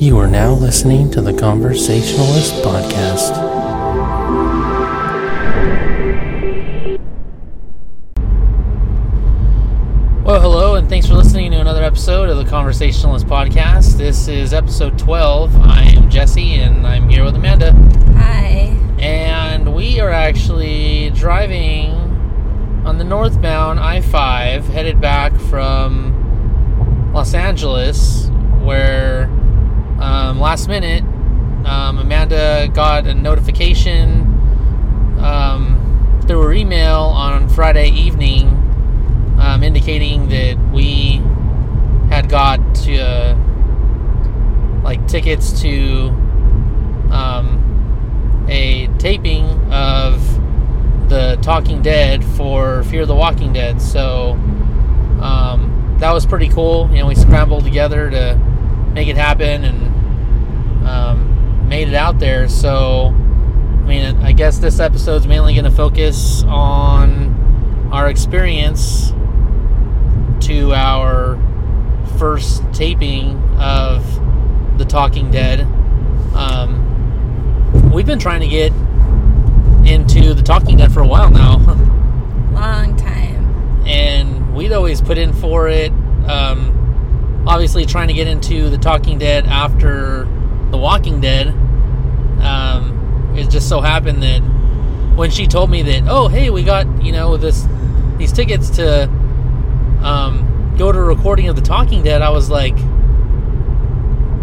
[0.00, 3.36] You are now listening to the Conversationalist Podcast.
[10.24, 13.98] Well, hello, and thanks for listening to another episode of the Conversationalist Podcast.
[13.98, 15.56] This is episode 12.
[15.62, 17.72] I am Jesse, and I'm here with Amanda.
[18.18, 18.78] Hi.
[19.00, 21.90] And we are actually driving
[22.86, 28.28] on the northbound I 5, headed back from Los Angeles,
[28.60, 29.28] where
[30.00, 31.02] um, last minute
[31.64, 34.22] um, Amanda got a notification
[35.20, 38.48] um, through her email on Friday evening
[39.38, 41.22] um, indicating that we
[42.10, 43.36] had got to uh,
[44.82, 46.08] like tickets to
[47.10, 50.20] um, a taping of
[51.08, 53.80] the Talking Dead for Fear the Walking Dead.
[53.80, 54.32] So
[55.22, 56.88] um, that was pretty cool.
[56.90, 58.36] You know, we scrambled together to
[58.92, 59.87] make it happen and
[60.88, 62.48] um, made it out there.
[62.48, 69.12] So, I mean, I guess this episode's mainly going to focus on our experience
[70.46, 71.38] to our
[72.18, 74.04] first taping of
[74.78, 75.60] The Talking Dead.
[76.34, 78.72] Um, we've been trying to get
[79.86, 81.58] into The Talking Dead for a while now.
[82.52, 83.84] Long time.
[83.86, 85.92] and we'd always put in for it.
[86.28, 90.26] Um, obviously, trying to get into The Talking Dead after
[90.70, 91.48] The Walking Dead.
[92.40, 94.40] Um, it just so happened that
[95.16, 97.66] when she told me that, oh, hey, we got you know this
[98.16, 99.04] these tickets to
[100.02, 102.74] um, go to a recording of The Talking Dead, I was like,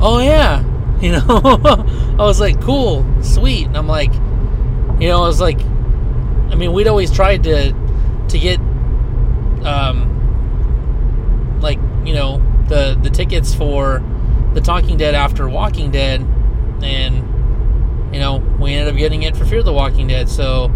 [0.01, 0.63] oh yeah,
[1.01, 1.23] you know,
[2.19, 4.13] I was like, cool, sweet, and I'm like,
[4.99, 7.73] you know, I was like, I mean, we'd always tried to
[8.29, 8.59] to get
[9.65, 14.03] um, like you know the the tickets for
[14.55, 16.21] The Talking Dead after Walking Dead,
[16.81, 20.71] and you know we ended up getting it for Fear the Walking Dead, so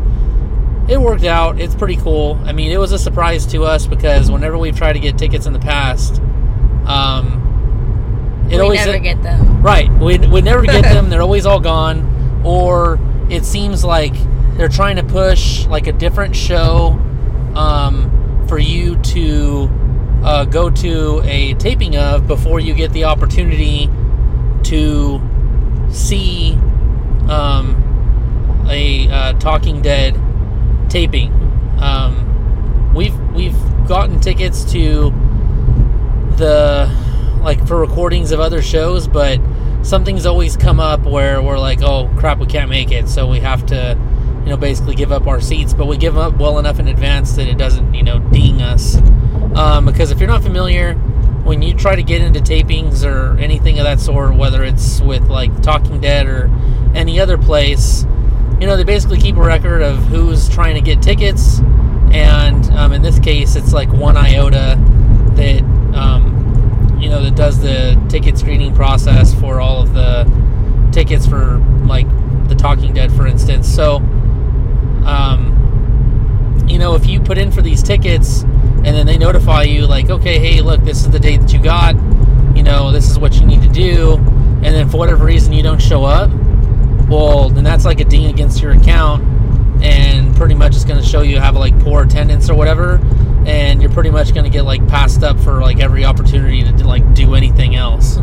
[0.88, 1.60] it worked out.
[1.60, 2.40] It's pretty cool.
[2.46, 5.46] I mean, it was a surprise to us because whenever we've tried to get tickets
[5.46, 6.20] in the past,
[6.86, 9.64] um, it we always never get them.
[9.64, 9.92] right.
[9.94, 11.10] We we never get them.
[11.10, 14.14] They're always all gone, or it seems like
[14.58, 17.00] they're trying to push like a different show
[17.56, 19.70] um, for you to
[20.24, 23.90] uh, go to a taping of before you get the opportunity
[24.64, 25.22] to
[25.92, 26.54] see
[27.30, 30.20] um, a uh, Talking Dead
[30.90, 31.32] taping.
[31.80, 33.58] Um, we've we've
[33.88, 35.12] gotten tickets to
[36.38, 36.90] the
[37.42, 39.40] like for recordings of other shows, but
[39.82, 43.40] something's always come up where we're like, oh crap, we can't make it, so we
[43.40, 43.98] have to,
[44.44, 45.74] you know, basically give up our seats.
[45.74, 48.62] But we give them up well enough in advance that it doesn't, you know, ding
[48.62, 48.98] us.
[49.56, 50.94] Um, because if you're not familiar,
[51.44, 55.28] when you try to get into tapings or anything of that sort, whether it's with
[55.30, 56.50] like Talking Dead or
[56.94, 58.06] any other place,
[58.60, 61.60] you know, they basically keep a record of who's trying to get tickets,
[62.12, 64.78] and um, in this case, it's like one iota
[65.36, 65.62] that
[65.96, 70.26] um, you know that does the ticket screening process for all of the
[70.92, 72.08] tickets for like
[72.50, 73.74] the Talking Dead, for instance.
[73.74, 74.00] So,
[75.06, 79.86] um, you know, if you put in for these tickets and then they notify you,
[79.88, 81.96] like, okay, hey, look, this is the date that you got,
[82.56, 85.64] you know, this is what you need to do, and then for whatever reason you
[85.64, 86.30] don't show up,
[87.10, 89.24] well, then that's like a ding against your account,
[89.84, 93.00] and pretty much it's going to show you have like poor attendance or whatever,
[93.46, 96.88] and you're pretty much going to get like passed up for like every opportunity to
[96.88, 98.20] like do anything else.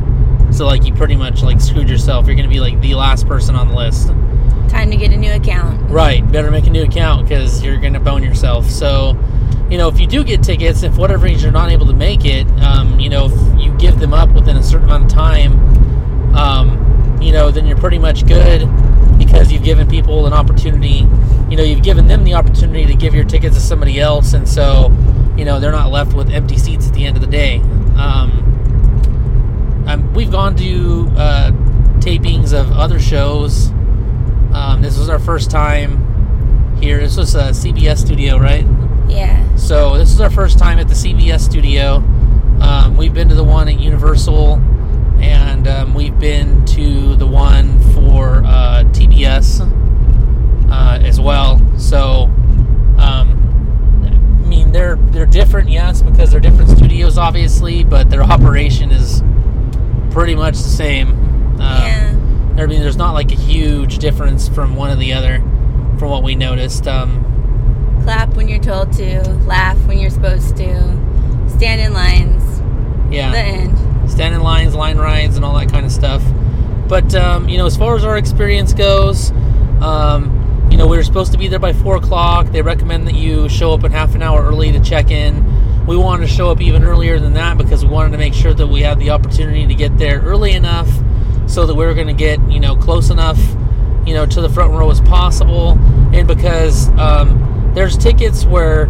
[0.52, 2.26] So like you pretty much like screwed yourself.
[2.26, 4.08] You're going to be like the last person on the list.
[4.68, 5.90] Time to get a new account.
[5.90, 6.30] Right.
[6.30, 8.68] Better make a new account because you're going to bone yourself.
[8.68, 9.18] So,
[9.70, 12.24] you know, if you do get tickets, if whatever reason you're not able to make
[12.24, 16.34] it, um, you know, if you give them up within a certain amount of time,
[16.36, 18.68] um, you know, then you're pretty much good
[19.18, 21.06] because you've given people an opportunity.
[21.50, 24.48] You know, you've given them the opportunity to give your tickets to somebody else, and
[24.48, 24.92] so,
[25.36, 27.58] you know, they're not left with empty seats at the end of the day.
[27.96, 31.50] Um, um, we've gone to uh,
[32.00, 33.70] tapings of other shows.
[34.56, 36.98] Um, this was our first time here.
[36.98, 38.64] This was a CBS studio, right?
[39.06, 39.54] Yeah.
[39.56, 41.96] So this is our first time at the CBS studio.
[42.62, 44.54] Um, we've been to the one at Universal,
[45.20, 49.60] and um, we've been to the one for uh, TBS
[50.70, 51.60] uh, as well.
[51.78, 52.24] So,
[52.98, 58.90] um, I mean, they're they're different, yes, because they're different studios, obviously, but their operation
[58.90, 59.22] is
[60.10, 61.10] pretty much the same.
[61.10, 62.25] Um, yeah.
[62.58, 65.38] I mean, there's not like a huge difference from one to the other,
[65.98, 66.86] from what we noticed.
[66.88, 67.22] Um,
[68.02, 69.22] Clap when you're told to.
[69.46, 70.74] Laugh when you're supposed to.
[71.48, 72.60] Stand in lines.
[73.12, 73.30] yeah.
[73.30, 74.10] The end.
[74.10, 76.22] stand in lines, line rides, and all that kind of stuff.
[76.88, 79.32] but um, you know, as far as our experience goes,
[79.80, 82.46] um, you know, we were supposed to be there by four o'clock.
[82.48, 85.86] They recommend that you show up in half an hour early to check in.
[85.86, 88.52] We wanted to show up even earlier than that because we wanted to make sure
[88.54, 90.88] that we had the opportunity to get there early enough
[91.46, 93.38] so that we were going to get you know close enough
[94.06, 95.72] you know to the front row as possible.
[96.12, 98.86] And because um, there's tickets where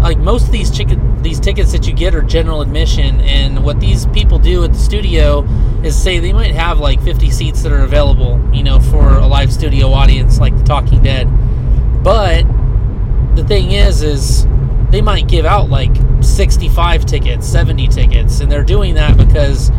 [0.00, 3.20] like most of these ticket these tickets that you get are general admission.
[3.22, 5.44] And what these people do at the studio
[5.82, 9.26] is say they might have like 50 seats that are available you know for a
[9.26, 11.26] live studio audience like the talking dead.
[12.02, 12.44] But
[13.36, 14.46] the thing is is
[14.90, 18.40] they might give out like 65 tickets 70 tickets.
[18.40, 19.70] And they're doing that because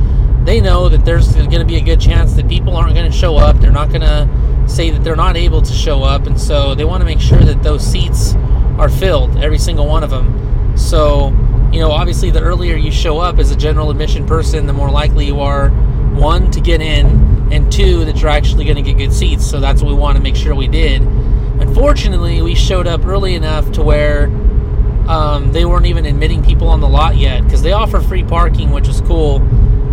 [0.45, 3.18] they know that there's going to be a good chance that people aren't going to
[3.18, 4.27] show up they're not going to
[4.68, 7.39] say that they're not able to show up and so they want to make sure
[7.39, 8.36] that those seats
[8.80, 10.77] are filled, every single one of them.
[10.77, 11.30] So,
[11.71, 14.89] you know, obviously, the earlier you show up as a general admission person, the more
[14.89, 18.97] likely you are, one, to get in, and two, that you're actually going to get
[18.97, 19.47] good seats.
[19.47, 21.01] So that's what we want to make sure we did.
[21.01, 24.27] Unfortunately, we showed up early enough to where
[25.09, 28.71] um, they weren't even admitting people on the lot yet because they offer free parking,
[28.71, 29.39] which is cool.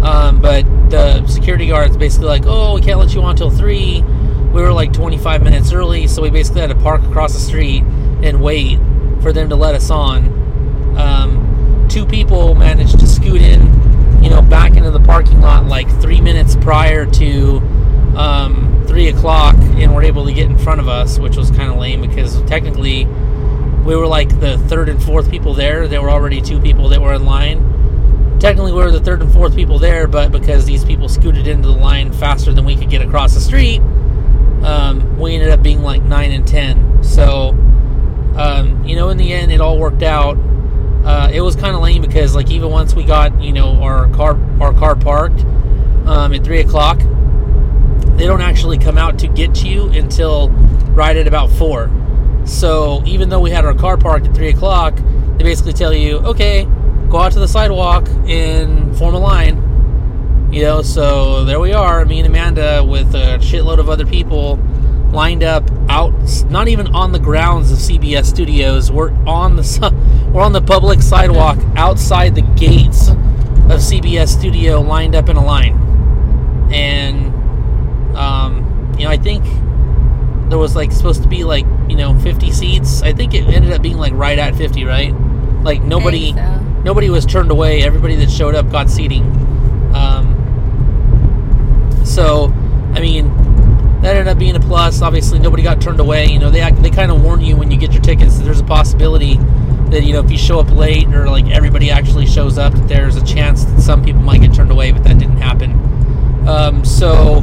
[0.03, 4.03] Um, but the security guards basically like, oh, we can't let you on until three.
[4.03, 7.83] We were like 25 minutes early, so we basically had to park across the street
[8.23, 8.79] and wait
[9.21, 10.27] for them to let us on.
[10.97, 15.89] Um, two people managed to scoot in, you know, back into the parking lot like
[16.01, 17.59] three minutes prior to
[18.17, 21.71] um, three o'clock, and were able to get in front of us, which was kind
[21.71, 23.05] of lame because technically
[23.85, 25.87] we were like the third and fourth people there.
[25.87, 27.76] There were already two people that were in line.
[28.39, 31.69] Technically, we were the third and fourth people there, but because these people scooted into
[31.69, 33.81] the line faster than we could get across the street,
[34.63, 37.03] um, we ended up being like nine and ten.
[37.03, 37.57] So
[38.37, 40.37] um, you know, in the end, it all worked out.
[41.05, 44.09] Uh, it was kind of lame because, like, even once we got, you know, our
[44.11, 45.41] car our car parked
[46.07, 46.99] um, at three o'clock,
[48.17, 50.51] they don't actually come out to get to you until
[50.91, 51.91] right at about four.
[52.45, 54.97] So even though we had our car parked at three o'clock,
[55.39, 56.67] they basically tell you, okay,
[57.09, 59.63] go out to the sidewalk and form a line.
[60.53, 64.59] You know, so there we are, me and Amanda with a shitload of other people
[65.13, 66.13] lined up out,
[66.49, 68.91] not even on the grounds of CBS Studios.
[68.91, 75.15] We're on the we're on the public sidewalk outside the gates of CBS Studio, lined
[75.15, 75.75] up in a line.
[76.73, 77.35] And
[78.17, 79.45] um, you know, I think
[80.49, 83.03] there was like supposed to be like you know 50 seats.
[83.03, 85.13] I think it ended up being like right at 50, right?
[85.63, 86.76] Like nobody so.
[86.87, 87.83] Nobody was turned away.
[87.83, 89.25] Everybody that showed up got seating.
[89.93, 90.33] Um,
[92.05, 92.47] so,
[92.95, 93.27] I mean,
[94.03, 95.03] that ended up being a plus.
[95.03, 96.27] Obviously, nobody got turned away.
[96.27, 98.61] You know, they they kind of warn you when you get your tickets that there's
[98.61, 99.35] a possibility
[99.91, 102.89] that you know if you show up late or like everybody actually shows up, that
[102.89, 105.73] there's a chance that some people might get turned away, but that didn't happen.
[106.49, 107.41] Um, so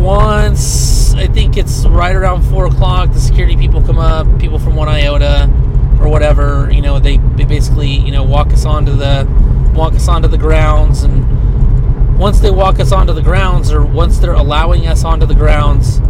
[0.00, 4.74] once I think it's right around four o'clock, the security people come up, people from
[4.74, 5.52] One Iota
[6.00, 6.70] or whatever.
[6.72, 9.26] You know, they, they basically you know walk us onto the
[9.74, 14.18] walk us onto the grounds and once they walk us onto the grounds or once
[14.18, 16.00] they're allowing us onto the grounds,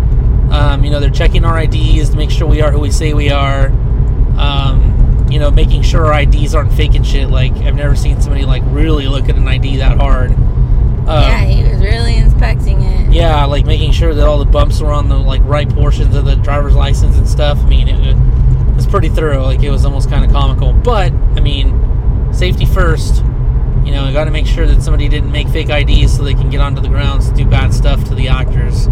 [0.50, 3.12] um, you know, they're checking our IDs to make sure we are who we say
[3.12, 3.66] we are.
[4.38, 7.28] Um, you know, making sure our IDs aren't faking shit.
[7.28, 10.30] Like I've never seen somebody like really look at an ID that hard.
[10.30, 13.12] Um, yeah, he was really inspecting it.
[13.12, 16.24] Yeah, like making sure that all the bumps were on the like right portions of
[16.24, 17.58] the driver's license and stuff.
[17.58, 18.16] I mean, it, it
[18.78, 19.42] was pretty thorough.
[19.42, 20.72] Like it was almost kind of comical.
[20.72, 23.24] But I mean, safety first.
[23.84, 26.34] You know, I got to make sure that somebody didn't make fake IDs so they
[26.34, 28.86] can get onto the grounds to do bad stuff to the actors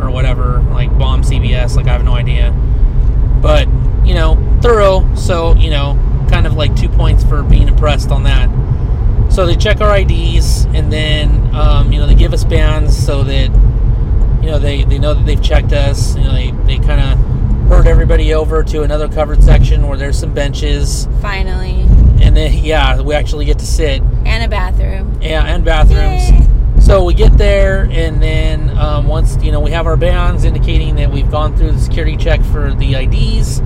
[0.00, 1.76] or whatever, like bomb CBS.
[1.76, 2.50] Like I have no idea,
[3.40, 3.68] but
[4.04, 5.14] you know, thorough.
[5.14, 5.96] So you know,
[6.30, 8.48] kind of like two points for being impressed on that.
[9.30, 13.22] So they check our IDs and then um, you know they give us bands so
[13.22, 13.50] that
[14.42, 16.16] you know they, they know that they've checked us.
[16.16, 17.37] You know they, they kind of
[17.68, 21.06] herd everybody over to another covered section where there's some benches.
[21.20, 21.82] Finally.
[22.22, 24.02] And then yeah, we actually get to sit.
[24.24, 25.20] And a bathroom.
[25.20, 26.30] Yeah, and bathrooms.
[26.30, 26.48] Yay.
[26.80, 30.96] So we get there, and then um, once you know we have our bands indicating
[30.96, 33.60] that we've gone through the security check for the IDs.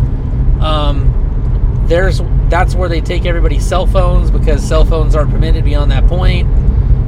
[0.61, 5.93] Um, there's that's where they take everybody's cell phones because cell phones aren't permitted beyond
[5.93, 6.49] that point.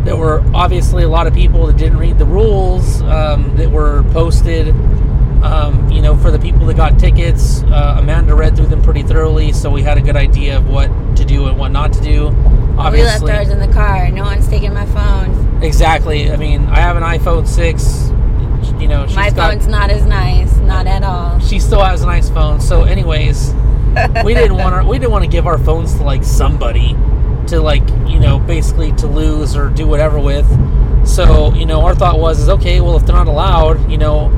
[0.04, 4.04] There were obviously a lot of people that didn't read the rules um, that were
[4.12, 4.68] posted
[5.42, 9.02] um, you know, for the people that got tickets, uh, Amanda read through them pretty
[9.02, 12.00] thoroughly, so we had a good idea of what to do and what not to
[12.02, 12.28] do.
[12.78, 14.10] Obviously, we left ours in the car.
[14.10, 15.62] No one's taking my phone.
[15.62, 16.30] Exactly.
[16.30, 18.10] I mean, I have an iPhone six.
[18.80, 21.38] You know, my phone's got, not as nice, not at all.
[21.40, 22.60] She still has a nice phone.
[22.60, 23.54] So, anyways,
[24.24, 26.96] we didn't want our, we didn't want to give our phones to like somebody
[27.48, 30.46] to like you know basically to lose or do whatever with.
[31.06, 34.30] So, you know, our thought was, is okay, well, if they're not allowed, you know,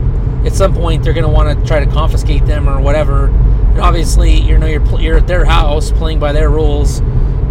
[0.46, 3.26] at some point they're going to want to try to confiscate them or whatever.
[3.26, 7.00] And obviously, you know, you're, you're at their house playing by their rules.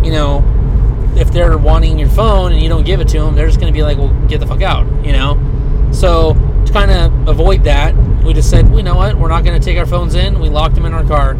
[0.03, 3.47] You know, if they're wanting your phone and you don't give it to them, they're
[3.47, 5.39] just going to be like, well, get the fuck out, you know?
[5.91, 6.33] So,
[6.65, 9.59] to kind of avoid that, we just said, well, you know what, we're not going
[9.59, 10.39] to take our phones in.
[10.39, 11.37] We locked them in our car.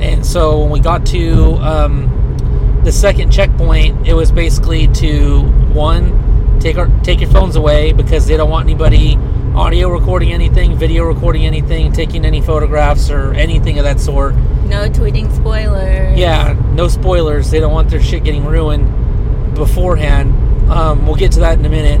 [0.00, 5.42] And so when we got to um, the second checkpoint, it was basically to
[5.72, 9.18] one, take our take your phones away because they don't want anybody
[9.54, 14.34] audio recording anything, video recording anything, taking any photographs or anything of that sort.
[14.66, 16.18] No tweeting spoilers.
[16.18, 17.50] Yeah, no spoilers.
[17.50, 20.70] They don't want their shit getting ruined beforehand.
[20.70, 22.00] Um, we'll get to that in a minute.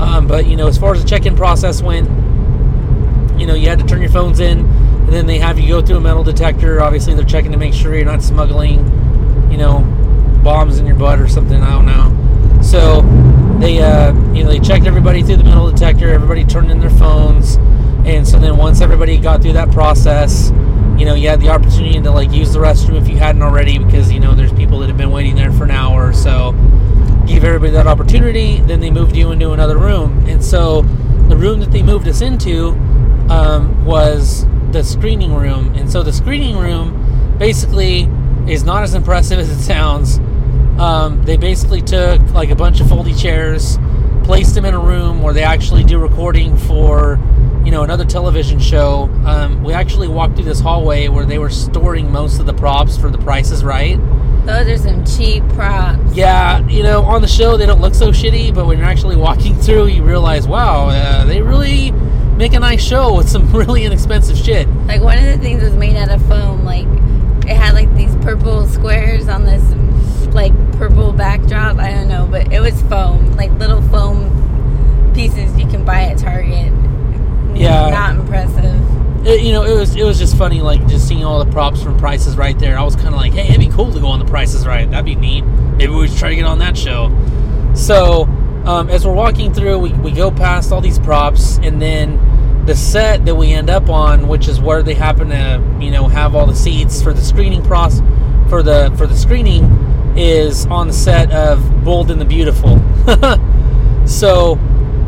[0.00, 2.08] Um, but you know, as far as the check-in process went,
[3.38, 5.82] you know, you had to turn your phones in, and then they have you go
[5.82, 6.82] through a metal detector.
[6.82, 8.78] Obviously, they're checking to make sure you're not smuggling,
[9.50, 9.80] you know,
[10.42, 11.62] bombs in your butt or something.
[11.62, 12.62] I don't know.
[12.62, 13.02] So
[13.60, 16.08] they, uh, you know, they checked everybody through the metal detector.
[16.10, 17.56] Everybody turned in their phones,
[18.06, 20.50] and so then once everybody got through that process,
[20.98, 23.78] you know, you had the opportunity to like use the restroom if you hadn't already,
[23.78, 26.52] because you know there's people that have been waiting there for an hour so.
[27.26, 28.60] Give everybody that opportunity.
[28.60, 30.82] Then they moved you into another room, and so
[31.28, 32.68] the room that they moved us into
[33.28, 35.74] um, was the screening room.
[35.74, 38.08] And so the screening room basically
[38.46, 40.18] is not as impressive as it sounds.
[40.78, 43.78] Um, they basically took like a bunch of foldy chairs,
[44.24, 47.18] placed them in a room where they actually do recording for,
[47.64, 49.04] you know, another television show.
[49.24, 52.98] Um, we actually walked through this hallway where they were storing most of the props
[52.98, 53.98] for The Price is Right.
[54.44, 56.14] Those are some cheap props.
[56.14, 59.16] Yeah, you know, on the show they don't look so shitty, but when you're actually
[59.16, 61.90] walking through, you realize, wow, uh, they really
[62.36, 64.68] make a nice show with some really inexpensive shit.
[64.86, 66.64] Like one of the things was made out of foam.
[66.64, 66.86] Like
[67.48, 69.62] it had like these purple squares on this
[70.34, 71.78] like purple backdrop.
[71.78, 76.18] I don't know, but it was foam, like little foam pieces you can buy at
[76.18, 76.72] Target.
[77.54, 77.88] Yeah.
[77.88, 79.26] Not impressive.
[79.26, 81.82] It, you know, it was it was just funny, like just seeing all the props
[81.82, 82.78] from Prices Right there.
[82.78, 84.88] I was kind of like, hey, it'd be cool to go on the Prices Right.
[84.90, 85.42] That'd be neat.
[85.42, 87.10] Maybe we should try to get on that show.
[87.74, 88.24] So,
[88.64, 92.18] um, as we're walking through, we, we go past all these props, and then
[92.66, 96.08] the set that we end up on, which is where they happen to, you know,
[96.08, 98.02] have all the seats for the screening process
[98.48, 99.64] for the for the screening,
[100.16, 102.80] is on the set of Bold and the Beautiful.
[104.06, 104.58] so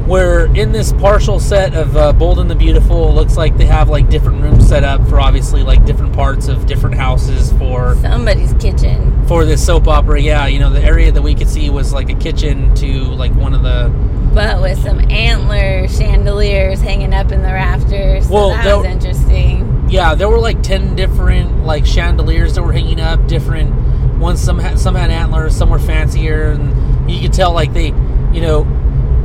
[0.07, 3.11] we're in this partial set of uh, Bold and the Beautiful.
[3.11, 6.49] It looks like they have like different rooms set up for obviously like different parts
[6.49, 9.27] of different houses for Somebody's kitchen.
[9.27, 10.21] for this soap opera.
[10.21, 13.35] Yeah, you know the area that we could see was like a kitchen to like
[13.35, 13.89] one of the
[14.35, 18.27] But with some antler chandeliers hanging up in the rafters.
[18.27, 19.87] So Well, that there- was interesting.
[19.89, 23.73] yeah there were like 10 different like chandeliers that were hanging up different
[24.19, 27.87] ones some had some had antlers some were fancier and you could tell like they
[28.33, 28.67] you know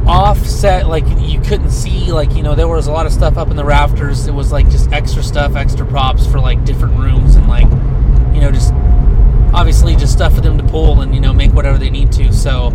[0.08, 3.50] offset like you couldn't see like you know there was a lot of stuff up
[3.50, 7.36] in the rafters it was like just extra stuff extra props for like different rooms
[7.36, 7.70] and like
[8.34, 8.74] you know just
[9.54, 12.32] obviously just stuff for them to pull and you know make whatever they need to
[12.34, 12.70] so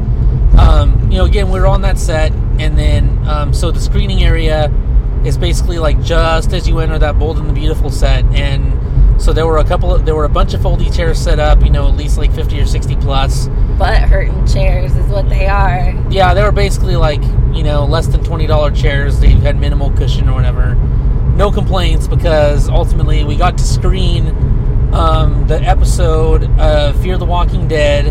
[0.59, 4.23] um, you know again we were on that set and then um, so the screening
[4.23, 4.73] area
[5.25, 8.79] is basically like just as you enter that bold and the beautiful set and
[9.21, 11.63] so there were a couple of there were a bunch of foldy chairs set up
[11.63, 13.49] you know at least like 50 or 60 plus.
[13.79, 15.95] Butt hurting chairs is what they are.
[16.11, 17.23] yeah they were basically like
[17.53, 19.19] you know less than $20 chairs.
[19.19, 20.75] They had minimal cushion or whatever.
[21.37, 24.29] No complaints because ultimately we got to screen
[24.93, 28.07] um, the episode of fear the walking dead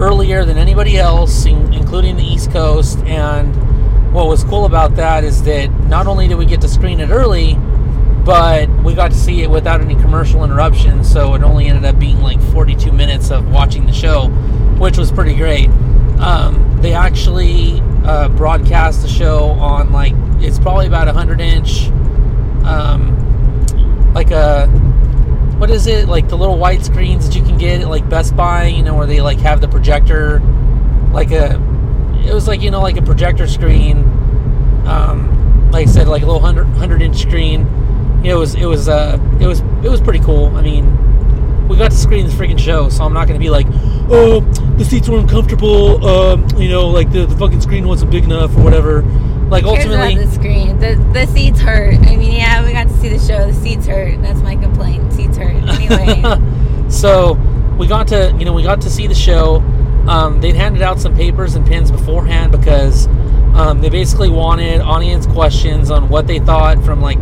[0.00, 3.54] earlier than anybody else in- including the east coast and
[4.12, 7.10] what was cool about that is that not only did we get to screen it
[7.10, 7.56] early
[8.24, 11.98] but we got to see it without any commercial interruptions so it only ended up
[11.98, 14.28] being like 42 minutes of watching the show
[14.80, 15.68] which was pretty great.
[16.20, 21.88] Um, they actually uh, broadcast the show on like it's probably about a 100 inch
[22.64, 23.14] um,
[24.14, 24.68] like a
[25.60, 28.34] what is it like the little white screens that you can get at like best
[28.34, 30.40] buy you know where they like have the projector?
[31.12, 31.56] Like a
[32.26, 33.98] it was like you know like a projector screen
[34.86, 37.66] um, like i said like a little 100, 100 inch screen.
[38.24, 40.46] It was it was uh it was it was pretty cool.
[40.56, 40.96] I mean
[41.68, 43.66] we got to screen this freaking show so i'm not to be like
[44.10, 44.40] oh
[44.76, 48.50] the seats were uncomfortable um you know like the, the fucking screen wasn't big enough
[48.56, 49.02] or whatever
[49.50, 50.78] like ultimately the screen.
[50.78, 51.94] The the seats hurt.
[51.94, 53.46] I mean, yeah, we got to see the show.
[53.46, 54.22] The seats hurt.
[54.22, 55.12] That's my complaint.
[55.12, 55.50] Seats hurt.
[55.90, 57.34] Anyway, so
[57.78, 59.56] we got to you know we got to see the show
[60.06, 63.06] um, they'd handed out some papers and pens beforehand because
[63.54, 67.18] um, they basically wanted audience questions on what they thought from like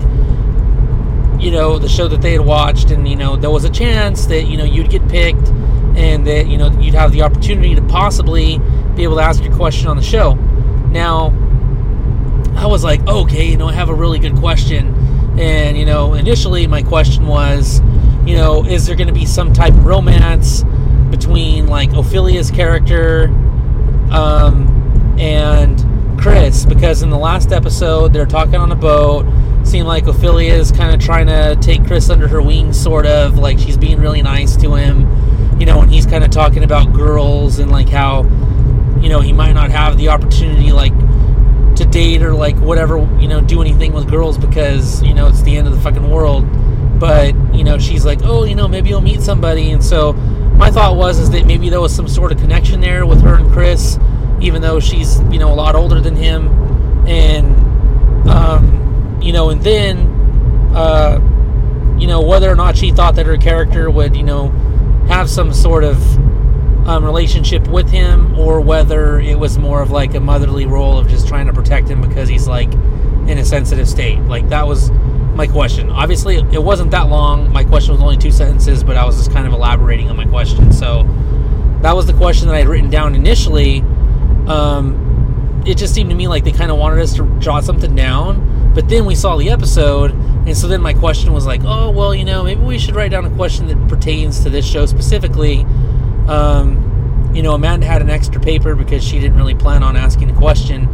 [1.40, 4.26] you know the show that they had watched and you know there was a chance
[4.26, 5.48] that you know you'd get picked
[5.96, 8.58] and that you know you'd have the opportunity to possibly
[8.94, 10.34] be able to ask your question on the show
[10.90, 11.30] Now,
[12.58, 14.92] I was like, okay, you know, I have a really good question.
[15.38, 17.80] And, you know, initially my question was,
[18.26, 20.64] you know, is there going to be some type of romance
[21.10, 23.26] between like Ofelia's character
[24.10, 26.66] um, and Chris?
[26.66, 29.24] Because in the last episode, they're talking on a boat.
[29.64, 33.38] Seemed like Ofelia is kind of trying to take Chris under her wing, sort of
[33.38, 36.92] like she's being really nice to him, you know, and he's kind of talking about
[36.92, 38.24] girls and like how,
[39.00, 40.92] you know, he might not have the opportunity like
[41.78, 45.42] to date or like whatever, you know, do anything with girls because you know it's
[45.42, 46.46] the end of the fucking world.
[46.98, 50.12] But you know, she's like, oh, you know, maybe you'll meet somebody, and so
[50.58, 53.36] my thought was is that maybe there was some sort of connection there with her
[53.36, 53.98] and Chris,
[54.40, 56.48] even though she's you know a lot older than him,
[57.06, 57.56] and
[58.28, 59.98] um, you know, and then
[60.74, 61.20] uh,
[61.98, 64.48] you know whether or not she thought that her character would you know
[65.08, 65.96] have some sort of
[66.88, 68.97] um, relationship with him, or whether
[69.38, 72.48] was more of like a motherly role of just trying to protect him because he's
[72.48, 74.18] like in a sensitive state.
[74.20, 74.90] Like that was
[75.34, 75.90] my question.
[75.90, 77.52] Obviously, it wasn't that long.
[77.52, 80.24] My question was only two sentences, but I was just kind of elaborating on my
[80.24, 80.72] question.
[80.72, 81.04] So
[81.82, 83.80] that was the question that I had written down initially.
[84.48, 87.94] Um, it just seemed to me like they kind of wanted us to jot something
[87.94, 91.90] down, but then we saw the episode, and so then my question was like, oh
[91.90, 94.86] well, you know, maybe we should write down a question that pertains to this show
[94.86, 95.64] specifically.
[96.26, 96.87] Um,
[97.38, 100.34] you know, Amanda had an extra paper because she didn't really plan on asking a
[100.34, 100.88] question.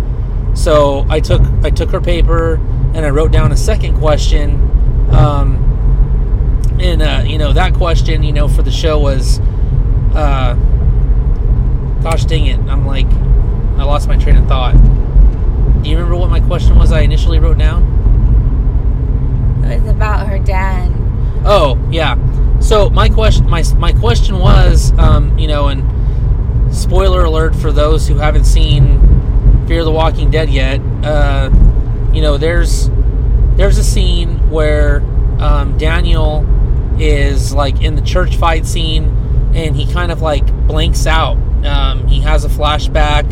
[0.55, 2.57] So I took I took her paper
[2.93, 4.61] and I wrote down a second question.
[5.11, 5.57] Um,
[6.79, 9.41] and uh, you know that question, you know, for the show was,
[10.15, 10.53] uh,
[12.03, 13.07] gosh dang it, I'm like,
[13.79, 14.75] I lost my train of thought.
[15.83, 16.93] Do you remember what my question was?
[16.93, 17.85] I initially wrote down.
[19.65, 20.93] It was about her dad.
[21.47, 22.19] Oh yeah.
[22.61, 25.94] So my question, my my question was, um, you know, and
[26.75, 29.00] spoiler alert for those who haven't seen
[29.66, 30.81] Fear the Walking Dead yet.
[31.02, 31.50] Uh,
[32.12, 32.90] you know, there's
[33.57, 35.01] there's a scene where
[35.38, 36.46] um, Daniel
[36.99, 39.05] is like in the church fight scene,
[39.55, 41.37] and he kind of like blanks out.
[41.64, 43.25] Um, he has a flashback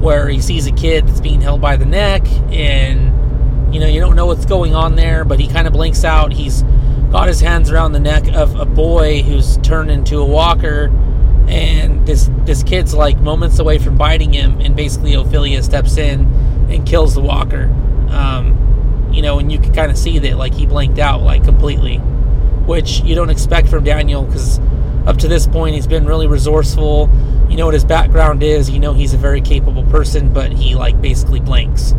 [0.00, 4.00] where he sees a kid that's being held by the neck, and you know you
[4.00, 6.32] don't know what's going on there, but he kind of blinks out.
[6.32, 6.62] He's
[7.10, 10.88] got his hands around the neck of a boy who's turned into a walker,
[11.48, 16.22] and this this kid's like moments away from biting him, and basically Ofelia steps in
[16.70, 17.64] and kills the walker.
[18.10, 21.44] Um, you know, and you can kind of see that like he blanked out like
[21.44, 21.98] completely,
[22.66, 24.58] which you don't expect from Daniel because
[25.06, 27.10] up to this point he's been really resourceful.
[27.48, 28.70] You know what his background is.
[28.70, 31.92] You know he's a very capable person, but he like basically blanks.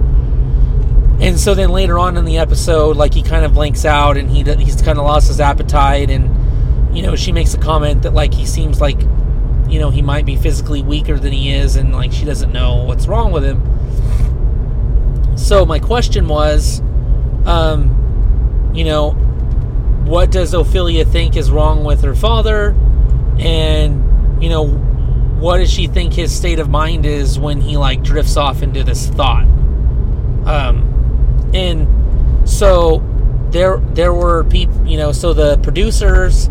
[1.21, 4.29] And so then later on in the episode, like he kind of blanks out and
[4.29, 8.13] he he's kind of lost his appetite, and you know she makes a comment that
[8.13, 8.99] like he seems like
[9.67, 12.83] you know he might be physically weaker than he is, and like she doesn't know
[12.83, 13.61] what's wrong with him.
[15.37, 16.81] So my question was,
[17.45, 19.11] um, you know,
[20.05, 22.75] what does Ofelia think is wrong with her father,
[23.37, 24.67] and you know,
[25.39, 28.83] what does she think his state of mind is when he like drifts off into
[28.83, 29.43] this thought?
[30.45, 33.03] Um, and so
[33.51, 36.49] there there were people, you know, so the producers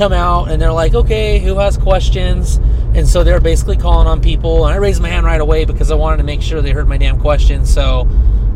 [0.00, 2.56] come out and they're like, okay, who has questions?
[2.94, 4.64] And so they're basically calling on people.
[4.64, 6.88] And I raised my hand right away because I wanted to make sure they heard
[6.88, 7.66] my damn question.
[7.66, 8.08] So,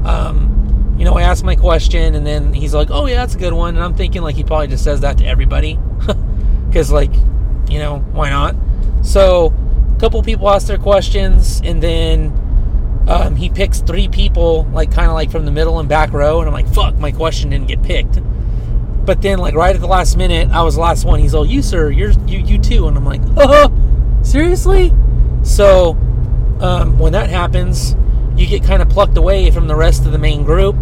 [0.07, 3.39] um, you know, I asked my question and then he's like, oh, yeah, that's a
[3.39, 3.75] good one.
[3.75, 5.79] And I'm thinking, like, he probably just says that to everybody
[6.69, 7.13] because, like,
[7.69, 8.57] you know, why not?
[9.03, 9.53] So,
[9.95, 15.09] a couple people asked their questions and then um, he picks three people, like, kind
[15.09, 16.41] of like from the middle and back row.
[16.41, 18.19] And I'm like, fuck, my question didn't get picked.
[19.05, 21.21] But then, like right at the last minute, I was the last one.
[21.21, 23.71] He's all, "You sir, you're you you too," and I'm like, "Oh,
[24.23, 24.93] seriously?"
[25.43, 25.91] So
[26.61, 27.97] um, when that happens,
[28.35, 30.75] you get kind of plucked away from the rest of the main group,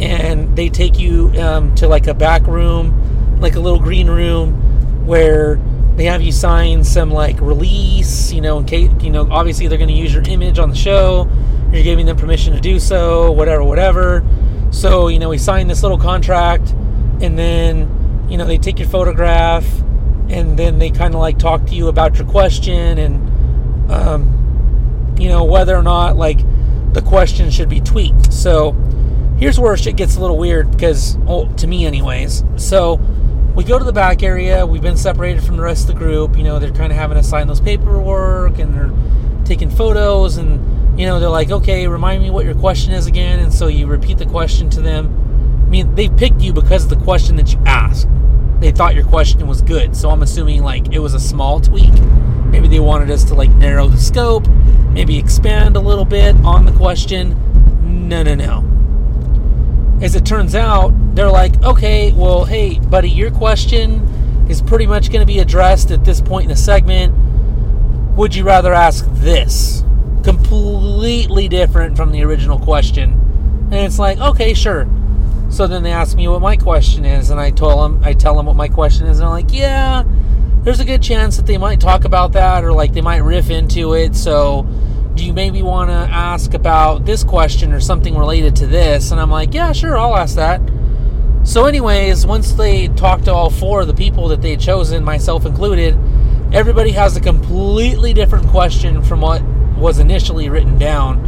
[0.00, 5.04] and they take you um, to like a back room, like a little green room,
[5.04, 5.56] where
[5.96, 8.32] they have you sign some like release.
[8.32, 10.76] You know, in case you know, obviously they're going to use your image on the
[10.76, 11.28] show.
[11.72, 14.24] You're giving them permission to do so, whatever, whatever.
[14.70, 16.72] So you know, we signed this little contract
[17.20, 19.66] and then you know they take your photograph
[20.28, 25.28] and then they kind of like talk to you about your question and um, you
[25.28, 26.40] know whether or not like
[26.92, 28.32] the question should be tweaked.
[28.32, 28.72] So
[29.38, 32.44] here's where shit gets a little weird because well, to me anyways.
[32.56, 33.00] So
[33.54, 36.36] we go to the back area we've been separated from the rest of the group
[36.38, 38.90] you know they're kind of having us sign those paperwork and they're
[39.44, 43.40] taking photos and you know they're like okay remind me what your question is again
[43.40, 45.21] and so you repeat the question to them
[45.72, 48.06] mean, they picked you because of the question that you asked,
[48.60, 49.96] they thought your question was good.
[49.96, 51.94] So I'm assuming like it was a small tweak.
[52.50, 54.46] Maybe they wanted us to like narrow the scope,
[54.90, 57.34] maybe expand a little bit on the question.
[58.08, 58.68] No, no, no.
[60.02, 65.10] As it turns out, they're like, okay, well, hey, buddy, your question is pretty much
[65.10, 67.14] going to be addressed at this point in the segment.
[68.16, 69.84] Would you rather ask this?
[70.22, 73.12] Completely different from the original question.
[73.72, 74.86] And it's like, okay, sure.
[75.52, 78.34] So then they ask me what my question is, and I told them, I tell
[78.34, 80.02] them what my question is, and I'm like, yeah,
[80.62, 83.50] there's a good chance that they might talk about that, or like they might riff
[83.50, 84.16] into it.
[84.16, 84.66] So,
[85.14, 89.10] do you maybe want to ask about this question or something related to this?
[89.10, 90.62] And I'm like, yeah, sure, I'll ask that.
[91.44, 95.44] So, anyways, once they talked to all four of the people that they chosen, myself
[95.44, 95.98] included,
[96.54, 99.42] everybody has a completely different question from what
[99.76, 101.18] was initially written down.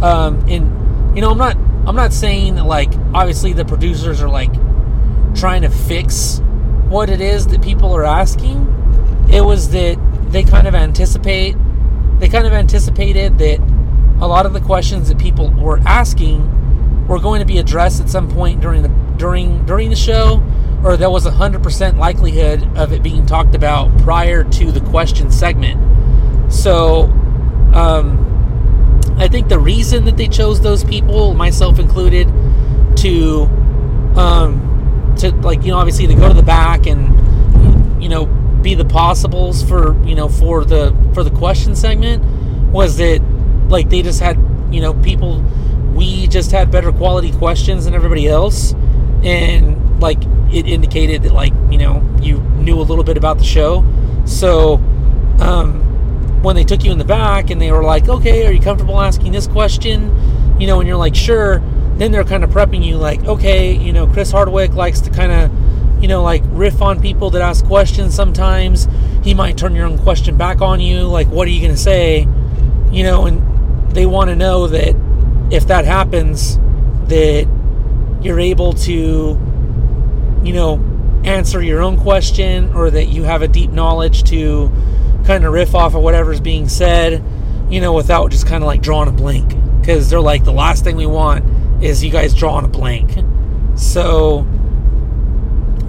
[0.00, 1.56] Um, and you know, I'm not
[1.86, 4.52] I'm not saying that like obviously the producers are like
[5.34, 6.40] trying to fix
[6.88, 8.70] what it is that people are asking.
[9.30, 9.98] It was that
[10.30, 11.56] they kind of anticipate
[12.18, 13.58] they kind of anticipated that
[14.20, 18.08] a lot of the questions that people were asking were going to be addressed at
[18.08, 20.42] some point during the during during the show
[20.84, 25.30] or there was a 100% likelihood of it being talked about prior to the question
[25.30, 25.80] segment.
[26.52, 27.04] So
[27.72, 28.33] um,
[29.16, 32.26] I think the reason that they chose those people, myself included,
[32.96, 33.42] to
[34.16, 38.26] um, to like you know obviously to go to the back and you know
[38.62, 42.22] be the possibles for you know for the for the question segment
[42.72, 43.20] was that
[43.68, 44.36] like they just had
[44.70, 45.42] you know people
[45.94, 48.72] we just had better quality questions than everybody else.
[49.22, 50.18] And like
[50.52, 53.84] it indicated that like you know you knew a little bit about the show.
[54.26, 54.74] So
[55.40, 55.93] um,
[56.44, 59.00] when they took you in the back and they were like okay are you comfortable
[59.00, 60.60] asking this question?
[60.60, 61.60] You know and you're like sure.
[61.96, 65.32] Then they're kind of prepping you like okay you know chris hardwick likes to kind
[65.32, 68.86] of you know like riff on people that ask questions sometimes.
[69.22, 71.80] He might turn your own question back on you like what are you going to
[71.80, 72.28] say?
[72.92, 74.94] You know and they want to know that
[75.50, 76.58] if that happens
[77.08, 77.48] that
[78.22, 79.38] you're able to
[80.42, 80.76] you know
[81.24, 84.70] answer your own question or that you have a deep knowledge to
[85.24, 87.22] kind of riff off of whatever's being said
[87.70, 89.54] you know without just kind of like drawing a blank.
[89.80, 91.44] Because they're like the last thing we want
[91.82, 93.10] is you guys drawing a blank.
[93.76, 94.46] So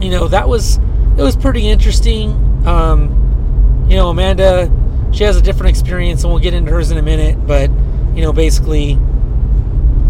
[0.01, 0.77] you know that was
[1.17, 2.31] it was pretty interesting.
[2.65, 4.71] Um, you know amanda
[5.13, 7.69] she has a different experience and we'll get into hers in a minute but
[8.15, 8.97] you know basically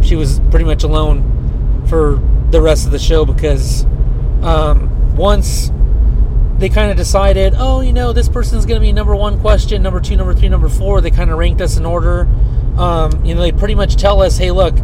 [0.01, 3.83] she was pretty much alone for the rest of the show because
[4.43, 5.71] um, once
[6.57, 9.83] they kind of decided, oh, you know, this person's going to be number one question,
[9.83, 11.01] number two, number three, number four.
[11.01, 12.27] They kind of ranked us in order.
[12.77, 14.75] Um, you know, they pretty much tell us, hey, look,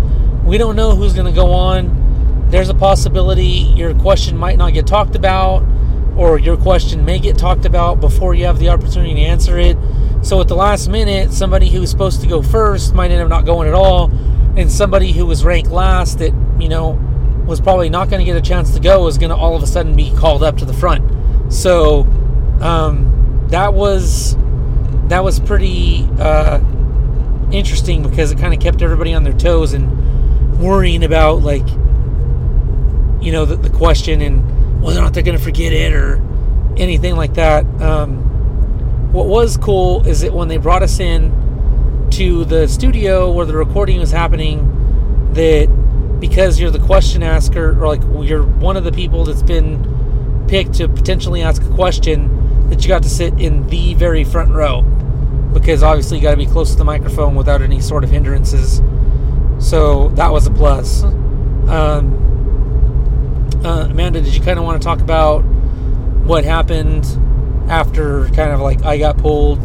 [0.44, 2.50] we don't know who's going to go on.
[2.50, 5.64] There's a possibility your question might not get talked about,
[6.18, 9.78] or your question may get talked about before you have the opportunity to answer it.
[10.24, 13.30] So at the last minute, somebody who was supposed to go first might end up
[13.30, 14.12] not going at all,
[14.58, 17.00] and somebody who was ranked last that you know
[17.46, 19.64] was probably not going to get a chance to go is going to all of
[19.64, 21.21] a sudden be called up to the front.
[21.52, 22.04] So
[22.62, 24.38] um, that was
[25.10, 26.62] that was pretty uh,
[27.52, 31.68] interesting because it kind of kept everybody on their toes and worrying about like
[33.22, 36.16] you know the, the question and whether or not they're going to forget it or
[36.78, 37.66] anything like that.
[37.82, 43.46] Um, what was cool is that when they brought us in to the studio where
[43.46, 45.68] the recording was happening, that
[46.22, 49.91] because you're the question asker or like you're one of the people that's been
[50.52, 54.52] picked to potentially ask a question, that you got to sit in the very front
[54.52, 54.82] row
[55.54, 58.82] because obviously you got to be close to the microphone without any sort of hindrances.
[59.60, 61.04] So that was a plus.
[61.04, 62.20] Um,
[63.64, 67.06] uh, Amanda, did you kind of want to talk about what happened
[67.70, 69.60] after kind of like I got pulled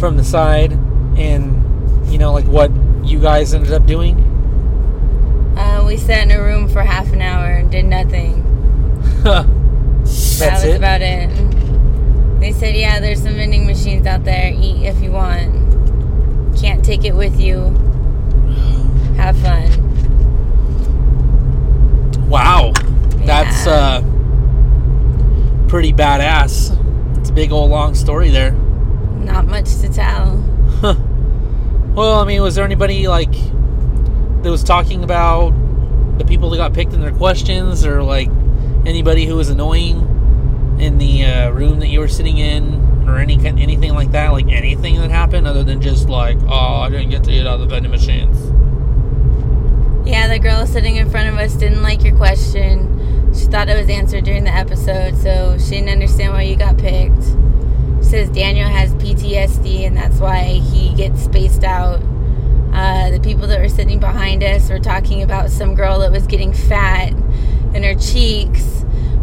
[0.00, 0.72] from the side
[1.16, 2.72] and you know like what
[3.04, 4.18] you guys ended up doing?
[5.56, 8.40] Uh, we sat in a room for half an hour and did nothing.
[10.38, 10.76] That's that was it.
[10.76, 12.40] about it.
[12.40, 14.52] They said, yeah, there's some vending machines out there.
[14.52, 16.58] Eat if you want.
[16.60, 17.70] Can't take it with you.
[19.16, 19.84] Have fun.
[22.28, 22.72] wow,
[23.24, 24.00] that's uh,
[25.68, 26.76] pretty badass.
[27.18, 28.50] It's a big old long story there.
[28.50, 30.42] Not much to tell.
[30.80, 30.96] Huh.
[31.94, 33.32] Well, I mean, was there anybody like
[34.42, 35.50] that was talking about
[36.18, 38.28] the people that got picked in their questions, or like
[38.84, 40.03] anybody who was annoying
[40.78, 44.32] in the uh, room that you were sitting in, or any anything like that?
[44.32, 47.54] Like anything that happened, other than just like, oh, I didn't get to eat out
[47.54, 48.50] of the vending machines.
[50.06, 53.80] Yeah, the girl sitting in front of us didn't like your question, She thought it
[53.80, 57.24] was answered during the episode, so she didn't understand why you got picked.
[58.04, 62.02] She says Daniel has PTSD and that's why he gets spaced out.
[62.74, 66.26] Uh, the people that were sitting behind us were talking about some girl that was
[66.26, 67.12] getting fat
[67.72, 68.73] in her cheeks,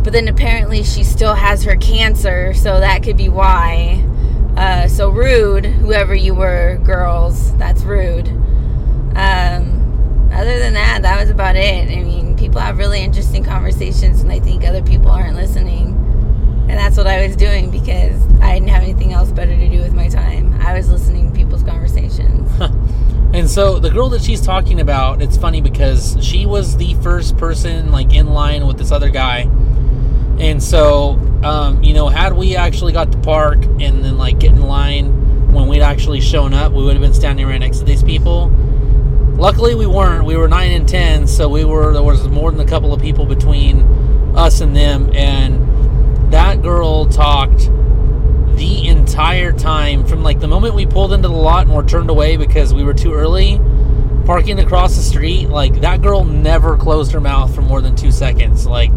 [0.04, 4.04] but then apparently she still has her cancer, so that could be why.
[4.58, 7.56] Uh, so rude, whoever you were, girls.
[7.58, 8.28] That's rude.
[9.16, 11.90] Um, other than that, that was about it.
[11.90, 15.98] I mean, people have really interesting conversations, and I think other people aren't listening.
[16.70, 19.80] And that's what I was doing because I didn't have anything else better to do
[19.80, 20.60] with my time.
[20.62, 22.50] I was listening to people's conversations.
[23.34, 27.38] And so the girl that she's talking about, it's funny because she was the first
[27.38, 29.44] person like in line with this other guy.
[30.42, 34.54] And so, um, you know, had we actually got to park and then like get
[34.54, 37.86] in line when we'd actually shown up, we would have been standing right next to
[37.86, 38.48] these people.
[39.36, 40.26] Luckily, we weren't.
[40.26, 41.94] We were nine and ten, so we were.
[41.94, 43.82] There was more than a couple of people between
[44.36, 47.70] us and them, and that girl talked
[48.56, 52.10] the entire time from like the moment we pulled into the lot and were turned
[52.10, 53.60] away because we were too early
[54.26, 58.12] parking across the street like that girl never closed her mouth for more than two
[58.12, 58.92] seconds like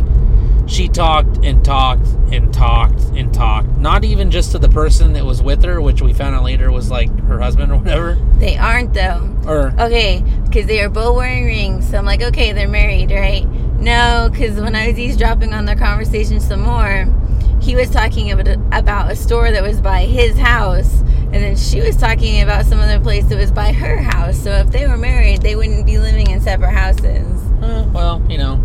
[0.67, 5.25] she talked and talked and talked and talked not even just to the person that
[5.25, 8.57] was with her which we found out later was like her husband or whatever they
[8.57, 9.31] aren't though.
[9.47, 11.89] or Okay, because they are both wearing rings.
[11.89, 13.45] So I'm like, okay, they're married, right?
[13.79, 17.07] No, because when I was eavesdropping on their conversation some more,
[17.61, 21.81] he was talking about, about a store that was by his house, and then she
[21.81, 24.39] was talking about some other place that was by her house.
[24.43, 27.43] So if they were married, they wouldn't be living in separate houses.
[27.63, 28.57] Uh, well, you know,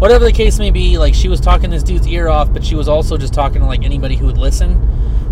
[0.00, 2.74] whatever the case may be, like she was talking this dude's ear off, but she
[2.74, 4.72] was also just talking to like anybody who would listen.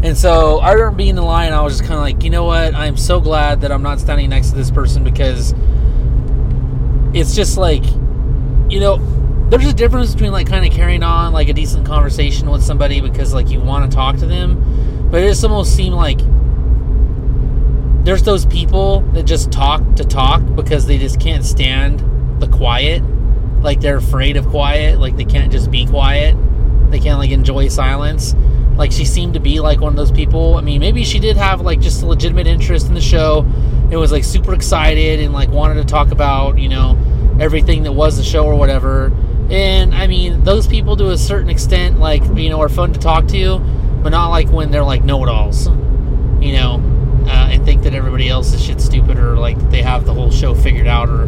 [0.03, 2.29] And so I remember being in the line, I was just kind of like, you
[2.29, 2.75] know what?
[2.75, 5.55] I'm so glad that I'm not standing next to this person because
[7.15, 7.85] it's just like,
[8.69, 8.99] you know,
[9.49, 13.01] there's a difference between like kind of carrying on like a decent conversation with somebody
[13.01, 16.19] because like you want to talk to them, but it just almost seemed like
[18.05, 22.01] there's those people that just talk to talk because they just can't stand
[22.41, 23.03] the quiet.
[23.61, 24.99] Like they're afraid of quiet.
[24.99, 26.37] Like they can't just be quiet.
[26.91, 28.35] They can't like enjoy silence.
[28.77, 30.57] Like she seemed to be like one of those people.
[30.57, 33.47] I mean, maybe she did have like just a legitimate interest in the show.
[33.91, 36.97] It was like super excited and like wanted to talk about, you know,
[37.41, 39.13] everything that was the show or whatever.
[39.51, 43.01] And I mean, those people to a certain extent, like, you know, are fun to
[43.01, 43.59] talk to,
[44.03, 45.69] but not like when they're like know it alls,
[46.41, 46.83] you know,
[47.27, 50.31] uh, and think that everybody else is shit stupid or like they have the whole
[50.31, 51.27] show figured out or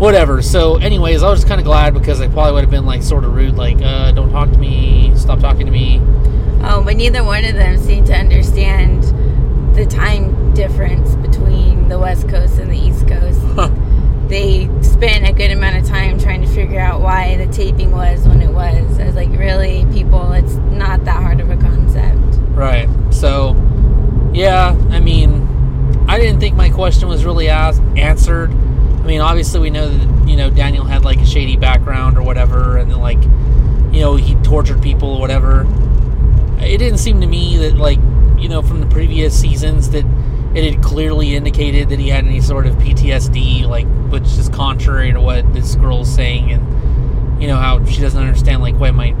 [0.00, 0.40] whatever.
[0.40, 3.02] So, anyways, I was just kind of glad because I probably would have been like
[3.02, 6.00] sort of rude, like, uh, don't talk to me, stop talking to me.
[6.62, 9.04] Oh, but neither one of them seemed to understand
[9.76, 13.40] the time difference between the West Coast and the East Coast.
[14.28, 18.26] They spent a good amount of time trying to figure out why the taping was
[18.28, 19.00] when it was.
[19.00, 22.38] I was like, really, people, it's not that hard of a concept.
[22.54, 22.88] Right.
[23.10, 23.54] So,
[24.32, 28.52] yeah, I mean, I didn't think my question was really asked, answered.
[29.10, 32.76] Mean, obviously, we know that, you know, Daniel had like a shady background or whatever,
[32.76, 33.20] and then, like,
[33.92, 35.66] you know, he tortured people or whatever.
[36.60, 37.98] It didn't seem to me that, like,
[38.38, 40.06] you know, from the previous seasons that
[40.54, 45.12] it had clearly indicated that he had any sort of PTSD, like, which is contrary
[45.12, 49.12] to what this girl's saying, and, you know, how she doesn't understand, like, why my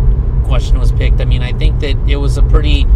[0.44, 1.20] question was picked.
[1.20, 2.86] I mean, I think that it was a pretty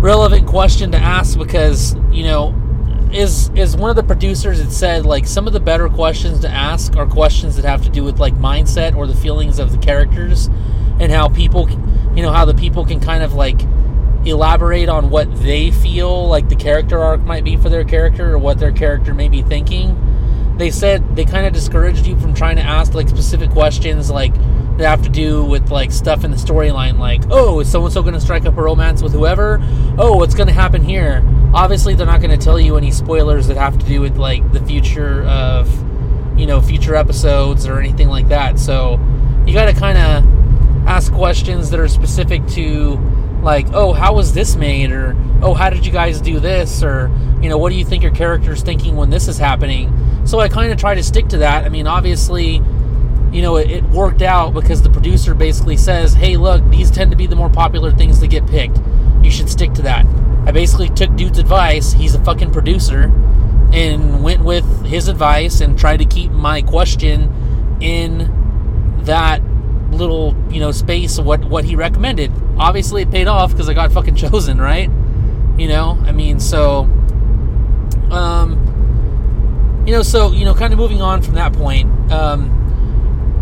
[0.00, 2.54] relevant question to ask because you know
[3.12, 6.48] is is one of the producers that said like some of the better questions to
[6.48, 9.78] ask are questions that have to do with like mindset or the feelings of the
[9.78, 10.48] characters
[11.00, 11.68] and how people
[12.14, 13.60] you know how the people can kind of like
[14.24, 18.38] elaborate on what they feel like the character arc might be for their character or
[18.38, 19.96] what their character may be thinking.
[20.58, 24.34] They said they kind of discouraged you from trying to ask like specific questions like
[24.78, 27.92] that have to do with like stuff in the storyline like oh is so and
[27.92, 29.58] so going to strike up a romance with whoever?
[29.98, 31.22] Oh what's going to happen here?
[31.52, 34.52] Obviously they're not going to tell you any spoilers that have to do with like
[34.52, 35.68] the future of
[36.38, 38.58] you know future episodes or anything like that.
[38.58, 39.00] So
[39.46, 42.96] you got to kind of ask questions that are specific to
[43.42, 44.92] like oh how was this made?
[44.92, 46.84] Or oh how did you guys do this?
[46.84, 47.10] Or
[47.42, 49.92] you know what do you think your character's thinking when this is happening?
[50.24, 51.64] So i kind of try to stick to that.
[51.64, 52.62] I mean obviously
[53.32, 57.10] you know it, it worked out because the producer basically says hey look these tend
[57.10, 58.78] to be the more popular things that get picked.
[59.22, 60.06] You should stick to that.
[60.46, 63.12] I basically took dude's advice he's a fucking producer
[63.72, 68.34] and went with his advice and tried to keep my question in
[69.04, 69.42] that
[69.90, 72.32] little you know space of what what he recommended.
[72.58, 74.90] Obviously it paid off because i got fucking chosen right?
[75.58, 75.98] You know?
[76.06, 76.88] I mean so
[78.10, 78.64] um
[79.86, 82.57] you know so you know kind of moving on from that point um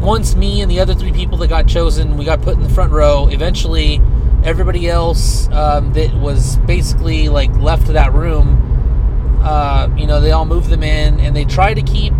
[0.07, 2.69] once me and the other three people that got chosen, we got put in the
[2.69, 3.27] front row.
[3.27, 4.01] Eventually,
[4.45, 10.47] everybody else um, that was basically like left that room, uh, you know, they all
[10.47, 12.13] moved them in, and they try to keep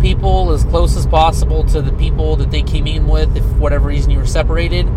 [0.00, 3.88] people as close as possible to the people that they came in with, if whatever
[3.88, 4.88] reason you were separated.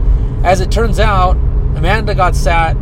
[0.46, 1.36] As it turns out,
[1.76, 2.78] Amanda got sat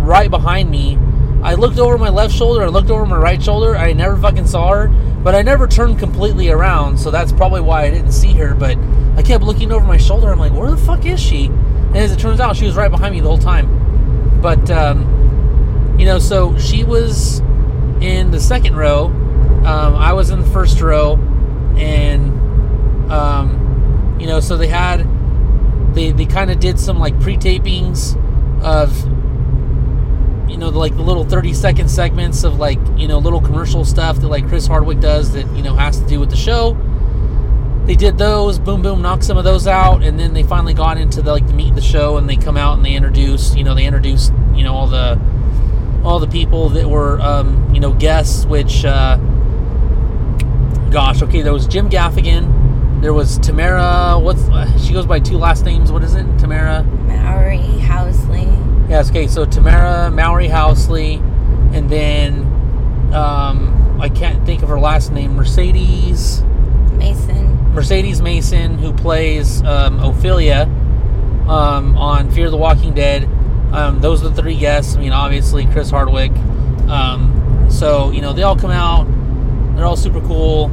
[0.00, 0.98] right behind me.
[1.44, 3.76] I looked over my left shoulder, I looked over my right shoulder.
[3.76, 4.88] I never fucking saw her,
[5.22, 8.54] but I never turned completely around, so that's probably why I didn't see her.
[8.54, 8.78] But
[9.16, 10.30] I kept looking over my shoulder.
[10.30, 11.46] I'm like, where the fuck is she?
[11.46, 14.40] And as it turns out, she was right behind me the whole time.
[14.40, 17.40] But, um, you know, so she was
[18.00, 19.06] in the second row.
[19.06, 21.16] Um, I was in the first row.
[21.76, 25.06] And, um, you know, so they had,
[25.94, 28.16] they, they kind of did some like pre tapings
[28.62, 28.90] of
[30.50, 33.84] you know, the, like the little 30 second segments of like, you know, little commercial
[33.84, 36.76] stuff that like Chris Hardwick does that, you know, has to do with the show.
[37.86, 40.98] They did those, boom, boom, knocked some of those out, and then they finally got
[40.98, 43.54] into the like the meat of the show, and they come out and they introduce,
[43.56, 45.20] you know, they introduced, you know, all the
[46.04, 48.44] all the people that were, um, you know, guests.
[48.44, 49.16] Which, uh,
[50.90, 54.22] gosh, okay, there was Jim Gaffigan, there was Tamera.
[54.22, 55.90] What's uh, she goes by two last names?
[55.90, 56.26] What is it?
[56.36, 58.69] Tamera Mowry Housley.
[58.90, 61.20] Yes, okay, so Tamera Mowry Housley,
[61.72, 62.40] and then
[63.14, 66.42] um, I can't think of her last name, Mercedes
[66.94, 67.72] Mason.
[67.72, 70.66] Mercedes Mason, who plays um, Ofelia
[71.48, 73.28] um, on Fear the Walking Dead.
[73.72, 74.96] Um, those are the three guests.
[74.96, 76.32] I mean, obviously Chris Hardwick.
[76.88, 79.06] Um, so you know they all come out.
[79.76, 80.68] They're all super cool.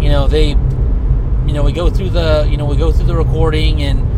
[0.00, 3.16] You know they, you know we go through the you know we go through the
[3.16, 4.17] recording and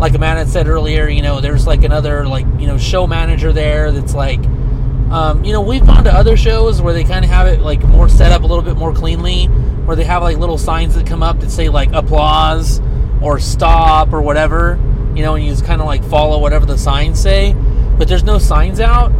[0.00, 3.06] like a man Amanda said earlier, you know, there's like another like you know show
[3.06, 4.42] manager there that's like,
[5.10, 7.82] um, you know, we've gone to other shows where they kind of have it like
[7.82, 9.44] more set up a little bit more cleanly,
[9.84, 12.80] where they have like little signs that come up that say like applause
[13.20, 14.80] or stop or whatever,
[15.14, 17.54] you know, and you just kind of like follow whatever the signs say,
[17.98, 19.12] but there's no signs out,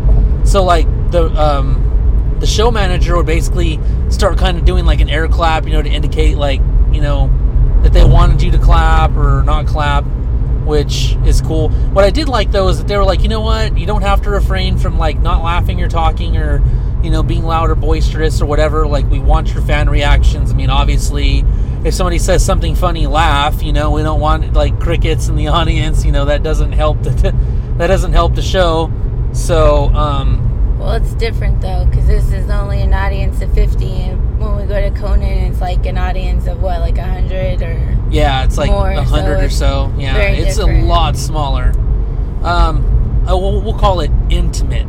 [0.44, 5.10] so like the um, the show manager would basically start kind of doing like an
[5.10, 7.30] air clap, you know, to indicate like you know
[7.82, 10.06] that they wanted you to clap or not clap
[10.64, 11.68] which is cool.
[11.68, 14.02] What I did like though is that they were like, you know what, you don't
[14.02, 16.62] have to refrain from like not laughing or talking or
[17.02, 18.86] you know being loud or boisterous or whatever.
[18.86, 20.50] Like we want your fan reactions.
[20.50, 21.44] I mean, obviously,
[21.84, 23.62] if somebody says something funny, laugh.
[23.62, 26.04] You know, we don't want like crickets in the audience.
[26.04, 27.10] You know, that doesn't help the
[27.78, 28.90] that doesn't help the show.
[29.32, 29.86] So.
[29.94, 30.46] um
[30.78, 34.90] well, it's different though, because this is only an audience of 50, and go to
[35.00, 37.98] Conan, it's like an audience of what, like a 100 or.
[38.10, 39.92] Yeah, it's like a hundred or so.
[39.98, 40.84] Yeah, it's different.
[40.84, 41.72] a lot smaller.
[42.42, 44.86] Um, uh, we'll, we'll call it intimate.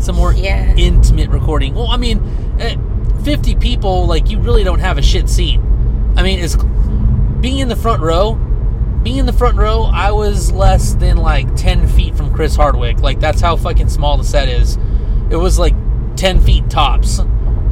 [0.00, 0.74] Some more Yeah.
[0.76, 1.74] intimate recording.
[1.74, 2.20] Well, I mean,
[2.60, 2.76] eh,
[3.24, 5.60] fifty people, like you really don't have a shit seat.
[6.16, 6.56] I mean, it's
[7.40, 8.34] being in the front row.
[9.02, 13.00] Being in the front row, I was less than like ten feet from Chris Hardwick.
[13.00, 14.78] Like that's how fucking small the set is.
[15.30, 15.74] It was like
[16.16, 17.20] ten feet tops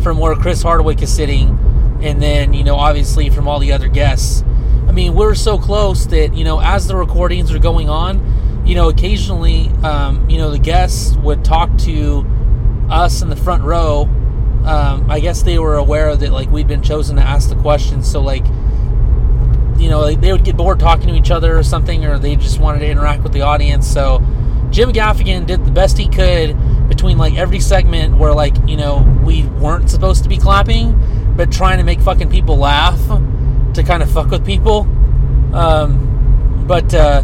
[0.03, 1.59] from where Chris Hardwick is sitting,
[2.03, 4.43] and then you know obviously from all the other guests.
[4.89, 8.75] I mean, we're so close that you know as the recordings are going on, you
[8.75, 12.27] know occasionally um, you know the guests would talk to
[12.91, 14.03] us in the front row.
[14.65, 18.11] Um, I guess they were aware that like we'd been chosen to ask the questions,
[18.11, 18.45] so like
[19.79, 22.61] you know they would get bored talking to each other or something, or they just
[22.61, 23.87] wanted to interact with the audience.
[23.87, 24.19] So
[24.71, 26.57] Jim Gaffigan did the best he could
[26.91, 31.51] between like every segment where like you know we weren't supposed to be clapping, but
[31.51, 33.01] trying to make fucking people laugh
[33.75, 34.81] to kind of fuck with people.
[35.55, 37.23] Um, but uh,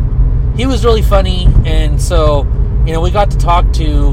[0.56, 2.44] he was really funny, and so
[2.86, 4.10] you know we got to talk to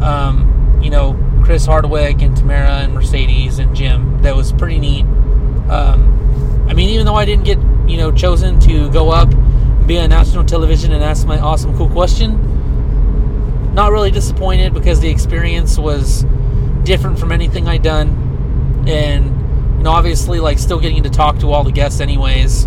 [0.00, 4.22] um, you know Chris Hardwick and Tamera and Mercedes and Jim.
[4.22, 5.04] That was pretty neat.
[5.68, 7.58] Um, I mean, even though I didn't get
[7.90, 9.28] you know chosen to go up
[9.86, 12.38] be on national television and ask my awesome cool question,
[13.74, 16.24] not really disappointed because the experience was
[16.84, 19.26] different from anything I'd done, and
[19.78, 22.66] you know obviously like still getting to talk to all the guests anyways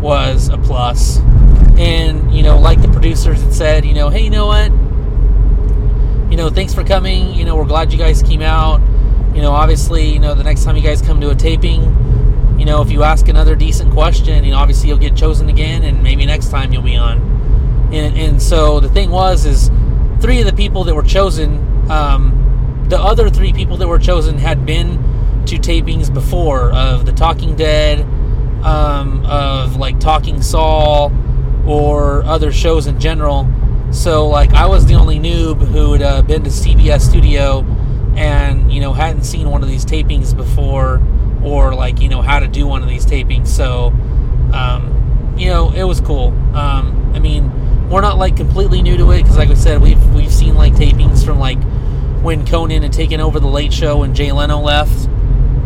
[0.00, 1.18] was a plus.
[1.76, 4.70] And you know, like the producers had said, you know, hey, you know what?
[6.30, 7.34] You know, thanks for coming.
[7.34, 8.80] You know, we're glad you guys came out.
[9.34, 11.82] You know, obviously, you know, the next time you guys come to a taping,
[12.58, 15.82] you know, if you ask another decent question, you know, obviously you'll get chosen again,
[15.82, 17.18] and maybe next time you'll be on.
[17.92, 19.70] And, and so the thing was, is
[20.24, 21.58] three of the people that were chosen,
[21.90, 24.96] um, the other three people that were chosen had been
[25.44, 28.00] to tapings before of The Talking Dead,
[28.64, 31.12] um, of like Talking Saul,
[31.66, 33.46] or other shows in general.
[33.90, 37.60] So like I was the only noob who had uh, been to CBS Studio
[38.16, 41.02] and you know hadn't seen one of these tapings before,
[41.44, 43.48] or like you know how to do one of these tapings.
[43.48, 43.88] So
[44.54, 46.28] um, you know, it was cool.
[46.56, 47.50] Um, I mean,
[47.90, 50.74] we're not like completely new to it because, like I said, we've we've seen like
[50.74, 51.62] tapings from like
[52.22, 55.08] when Conan had taken over the Late Show and Jay Leno left.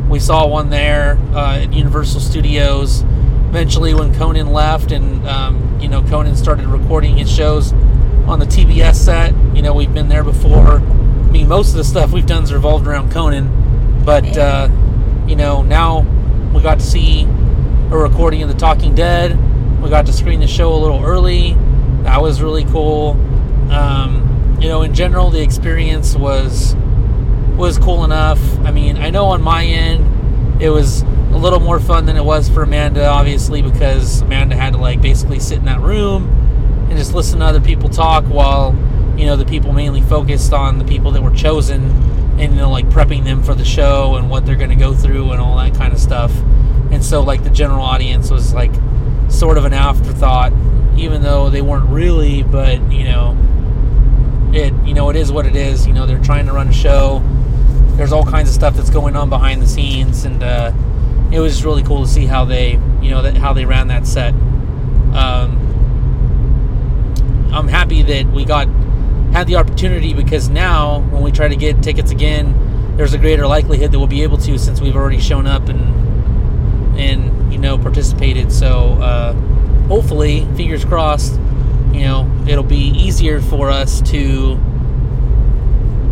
[0.08, 3.02] We saw one there uh, at Universal Studios.
[3.48, 7.72] Eventually, when Conan left and um, you know Conan started recording his shows
[8.26, 10.80] on the TBS set, you know we've been there before.
[10.80, 14.68] I mean, most of the stuff we've done has revolved around Conan, but uh,
[15.26, 16.00] you know now
[16.52, 17.24] we got to see
[17.90, 19.38] a recording of The Talking Dead.
[19.82, 21.56] We got to screen the show a little early.
[22.09, 23.11] That was really cool.
[23.70, 26.74] Um, you know, in general, the experience was
[27.54, 28.40] was cool enough.
[28.61, 32.24] I mean, I know on my end, it was a little more fun than it
[32.24, 36.30] was for Amanda, obviously, because Amanda had to like basically sit in that room
[36.88, 38.74] and just listen to other people talk while
[39.18, 41.84] you know the people mainly focused on the people that were chosen
[42.40, 44.94] and you know like prepping them for the show and what they're going to go
[44.94, 46.34] through and all that kind of stuff.
[46.90, 48.72] And so like the general audience was like
[49.28, 50.54] sort of an afterthought,
[50.99, 53.36] even though they weren't really, but you know,
[54.53, 55.86] it you know it is what it is.
[55.86, 57.22] You know they're trying to run a show.
[57.96, 60.72] There's all kinds of stuff that's going on behind the scenes, and uh,
[61.32, 64.07] it was really cool to see how they you know that how they ran that
[64.07, 64.34] set.
[65.14, 65.64] Um,
[67.53, 68.68] I'm happy that we got
[69.32, 73.46] had the opportunity because now when we try to get tickets again, there's a greater
[73.46, 77.78] likelihood that we'll be able to since we've already shown up and and you know
[77.78, 78.53] participated.
[78.53, 79.34] So uh,
[79.89, 81.34] hopefully, fingers crossed,
[81.93, 84.59] you know it'll be easier for us to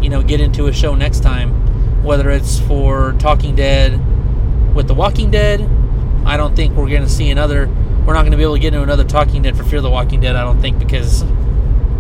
[0.02, 4.00] you know get into a show next time, whether it's for Talking Dead
[4.74, 5.68] with The Walking Dead.
[6.24, 7.66] I don't think we're going to see another.
[8.06, 9.90] We're not going to be able to get into another Talking Dead for Fear the
[9.90, 10.36] Walking Dead.
[10.36, 11.26] I don't think because I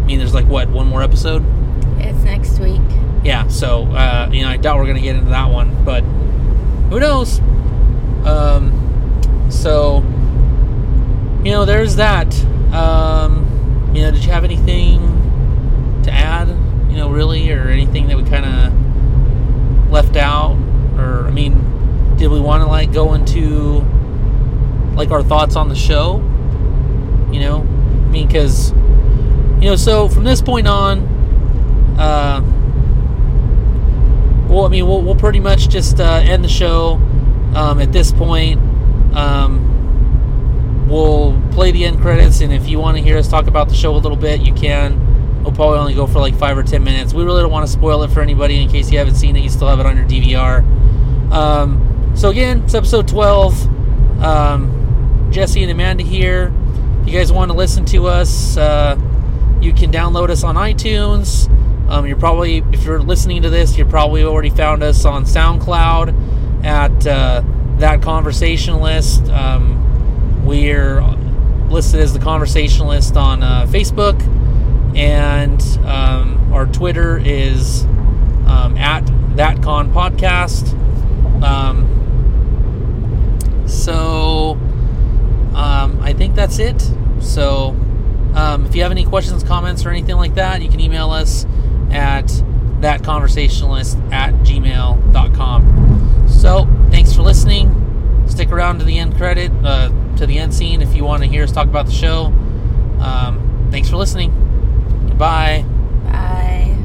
[0.04, 1.44] mean there's like what one more episode.
[1.98, 2.80] It's next week.
[3.24, 6.02] Yeah, so uh, you know I doubt we're going to get into that one, but
[6.90, 7.40] who knows?
[8.24, 10.00] Um, so
[11.46, 12.26] you know there's that.
[12.74, 15.00] Um, you know, did you have anything
[16.02, 16.48] to add?
[16.90, 20.56] You know, really, or anything that we kind of left out,
[20.98, 23.78] or I mean, did we want to like go into
[24.96, 26.16] like our thoughts on the show?
[27.30, 31.02] You know, I mean, because you know, so from this point on,
[31.96, 32.40] uh,
[34.48, 36.94] well, I mean, we'll, we'll pretty much just uh, end the show
[37.54, 38.60] um, at this point.
[39.14, 39.75] Um,
[40.86, 43.74] we'll play the end credits, and if you want to hear us talk about the
[43.74, 45.42] show a little bit, you can.
[45.42, 47.14] We'll probably only go for like five or ten minutes.
[47.14, 49.42] We really don't want to spoil it for anybody in case you haven't seen it.
[49.42, 50.62] You still have it on your DVR.
[51.32, 53.54] Um, so again, it's episode twelve.
[54.22, 56.52] Um, Jesse and Amanda here.
[57.02, 58.98] If you guys want to listen to us, uh,
[59.60, 61.50] you can download us on iTunes.
[61.88, 66.64] Um, you're probably, if you're listening to this, you're probably already found us on SoundCloud
[66.64, 67.42] at uh,
[67.78, 69.28] that conversationalist.
[69.28, 69.75] Um,
[70.46, 71.02] we're
[71.68, 74.20] listed as the conversationalist on uh, Facebook,
[74.96, 77.84] and um, our Twitter is
[78.46, 79.04] um, at
[79.36, 80.72] that con podcast.
[81.42, 81.92] Um,
[83.66, 84.52] so
[85.54, 86.80] um, I think that's it.
[87.20, 87.76] So
[88.34, 91.46] um, if you have any questions, comments, or anything like that, you can email us
[91.90, 92.26] at
[92.80, 96.28] thatconversationalist at gmail.com.
[96.28, 98.24] So, thanks for listening.
[98.28, 101.28] Stick around to the end credit, uh, to the end scene if you want to
[101.28, 102.26] hear us talk about the show.
[103.00, 104.30] Um, thanks for listening.
[105.08, 105.64] Goodbye.
[106.04, 106.76] Bye.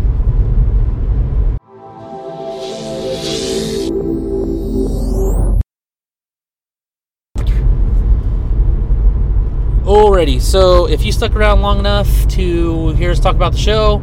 [9.84, 13.96] Alrighty, so if you stuck around long enough to hear us talk about the show,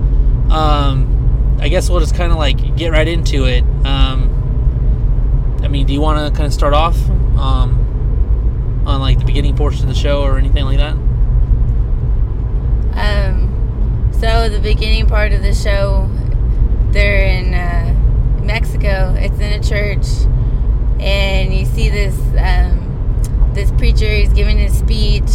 [0.50, 3.62] um, I guess we'll just kind of like get right into it.
[3.86, 6.96] Um, I mean, do you want to kind of start off
[7.38, 7.87] um,
[8.86, 10.94] on like the beginning portion of the show or anything like that?
[12.98, 16.10] Um, so the beginning part of the show,
[16.90, 17.94] they're in uh,
[18.42, 19.14] Mexico.
[19.16, 20.06] It's in a church,
[21.00, 24.08] and you see this um, this preacher.
[24.12, 25.30] He's giving his speech,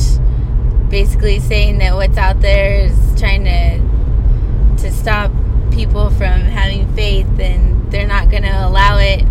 [0.90, 5.32] basically saying that what's out there is trying to to stop
[5.72, 9.24] people from having faith, and they're not going to allow it.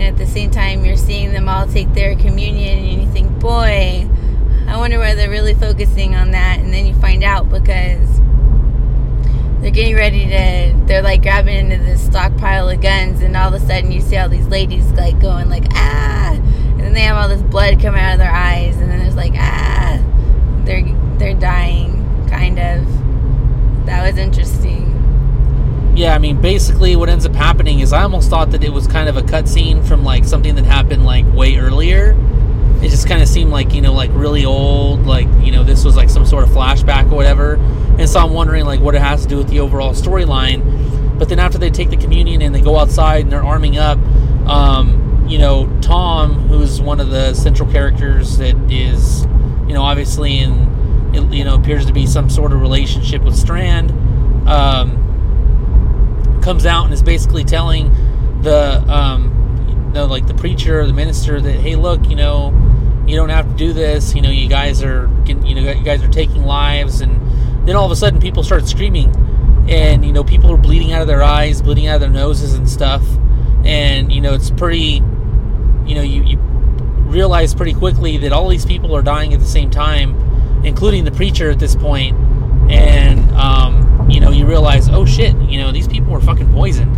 [0.00, 3.38] And at the same time, you're seeing them all take their communion, and you think,
[3.38, 4.08] boy.
[4.66, 8.08] I wonder why they're really focusing on that, and then you find out because
[9.60, 10.74] they're getting ready to.
[10.86, 14.16] They're like grabbing into this stockpile of guns, and all of a sudden you see
[14.16, 18.00] all these ladies like going like ah, and then they have all this blood coming
[18.00, 20.02] out of their eyes, and then there's like ah,
[20.64, 20.82] they're
[21.18, 23.84] they're dying, kind of.
[23.84, 24.89] That was interesting.
[25.94, 28.86] Yeah, I mean, basically, what ends up happening is I almost thought that it was
[28.86, 32.16] kind of a cutscene from like something that happened like way earlier.
[32.82, 35.84] It just kind of seemed like you know like really old like you know this
[35.84, 37.56] was like some sort of flashback or whatever
[37.98, 41.28] and so i'm wondering like what it has to do with the overall storyline but
[41.28, 43.98] then after they take the communion and they go outside and they're arming up
[44.48, 49.24] um, you know tom who's one of the central characters that is
[49.68, 50.70] you know obviously in
[51.30, 53.90] you know appears to be some sort of relationship with strand
[54.48, 54.96] um,
[56.42, 57.92] comes out and is basically telling
[58.42, 62.52] the um, you know, like the preacher or the minister that hey look you know
[63.06, 64.14] you don't have to do this.
[64.14, 67.00] You know you guys are getting, you know you guys are taking lives.
[67.00, 69.14] And then all of a sudden people start screaming.
[69.68, 72.54] And you know people are bleeding out of their eyes bleeding out of their noses
[72.54, 73.02] and stuff.
[73.64, 75.02] And you know it's pretty
[75.86, 76.38] you know you, you
[77.10, 80.14] realize pretty quickly that all these people are dying at the same time
[80.64, 82.16] including the preacher at this point.
[82.70, 86.96] And um, you know you realize oh shit you know these people were fucking poisoned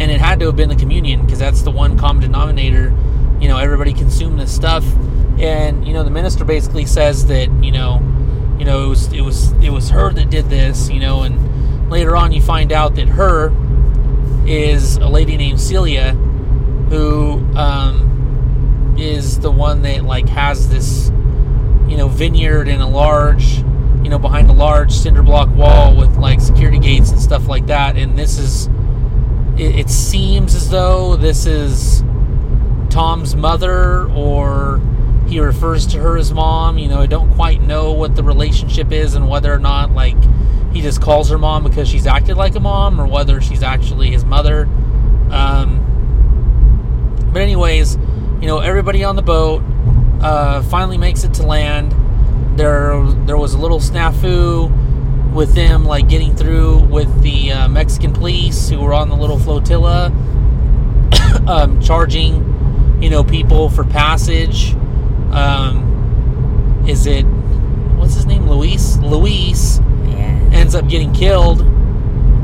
[0.00, 2.94] and it had to have been the communion because that's the one common denominator.
[3.38, 4.84] You know, everybody consumed this stuff,
[5.38, 8.00] and you know, the minister basically says that you know,
[8.58, 10.88] you know, it was it was it was her that did this.
[10.88, 13.52] You know, and later on you find out that her
[14.46, 21.10] is a lady named Celia, who um, is the one that like has this
[21.88, 23.62] you know vineyard in a large
[24.02, 27.66] you know behind a large cinder block wall with like security gates and stuff like
[27.66, 28.68] that and this is
[29.56, 32.02] it, it seems as though this is
[32.88, 34.80] Tom's mother or
[35.28, 36.76] he refers to her as mom.
[36.76, 40.16] You know, I don't quite know what the relationship is and whether or not like
[40.72, 44.10] he just calls her mom because she's acted like a mom or whether she's actually
[44.10, 44.64] his mother.
[45.30, 45.86] Um,
[47.32, 49.62] but anyways, you know, everybody on the boat
[50.20, 51.94] uh, finally makes it to land.
[52.60, 54.70] There, there was a little snafu
[55.32, 59.38] with them like getting through with the uh, Mexican police who were on the little
[59.38, 60.08] flotilla,
[61.46, 64.74] um, charging, you know, people for passage.
[65.32, 67.22] Um, is it
[67.96, 68.46] what's his name?
[68.46, 68.98] Luis.
[68.98, 70.50] Luis Yeah.
[70.52, 71.62] ends up getting killed.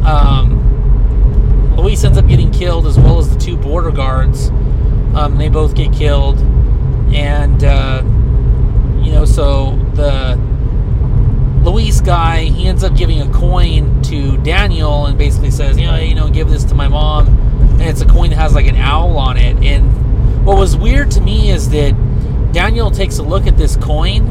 [0.06, 4.48] Um, Luis ends up getting killed as well as the two border guards.
[5.14, 6.38] Um, they both get killed,
[7.12, 8.02] and uh,
[9.16, 10.36] know, so the
[11.68, 15.96] Luis guy he ends up giving a coin to Daniel and basically says, you know,
[15.96, 17.26] you know, give this to my mom,
[17.72, 19.56] and it's a coin that has like an owl on it.
[19.64, 21.92] And what was weird to me is that
[22.52, 24.28] Daniel takes a look at this coin,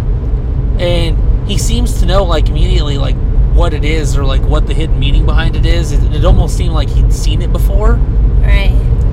[0.79, 1.17] and
[1.47, 3.15] he seems to know like immediately like
[3.53, 5.91] what it is or like what the hidden meaning behind it is.
[5.91, 7.93] It, it almost seemed like he'd seen it before
[8.41, 8.71] Right.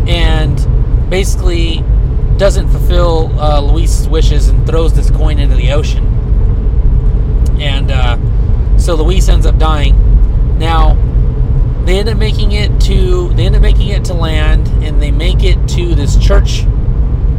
[0.09, 0.59] and
[1.11, 1.85] basically
[2.43, 6.05] doesn't fulfill uh, Luis's wishes and throws this coin into the ocean.
[7.61, 8.19] And uh,
[8.79, 10.59] so Luis ends up dying.
[10.59, 10.95] Now
[11.85, 15.13] they end up making it to they end up making it to land, and they
[15.13, 16.65] make it to this church.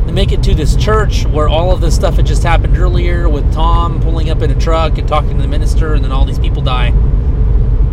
[0.05, 3.27] They make it to this church where all of this stuff had just happened earlier
[3.27, 6.23] with Tom pulling up in a truck and talking to the minister, and then all
[6.23, 6.91] these people die.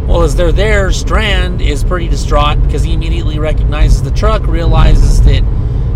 [0.07, 5.21] Well, as they're there, Strand is pretty distraught because he immediately recognizes the truck, realizes
[5.23, 5.43] that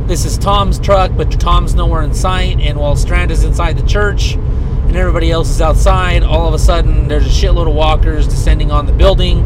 [0.06, 2.60] this is Tom's truck, but Tom's nowhere in sight.
[2.60, 6.58] And while Strand is inside the church and everybody else is outside, all of a
[6.58, 9.40] sudden there's a shitload of walkers descending on the building.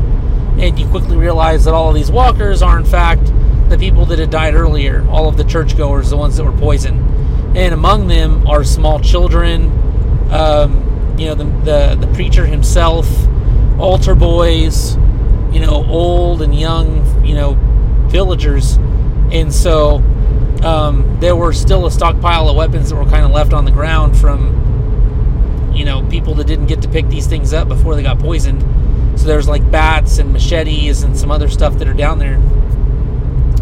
[0.58, 3.32] And you quickly realize that all of these walkers are, in fact,
[3.68, 6.98] the people that had died earlier, all of the churchgoers, the ones that were poisoned.
[7.56, 9.70] And among them are small children,
[10.32, 13.08] um, you know, the, the, the preacher himself,
[13.78, 14.96] altar boys,
[15.52, 17.56] you know, old and young, you know,
[18.08, 18.76] villagers.
[19.30, 20.02] And so
[20.64, 23.70] um, there were still a stockpile of weapons that were kind of left on the
[23.70, 28.02] ground from, you know, people that didn't get to pick these things up before they
[28.02, 28.60] got poisoned.
[29.18, 32.34] So there's like bats and machetes and some other stuff that are down there.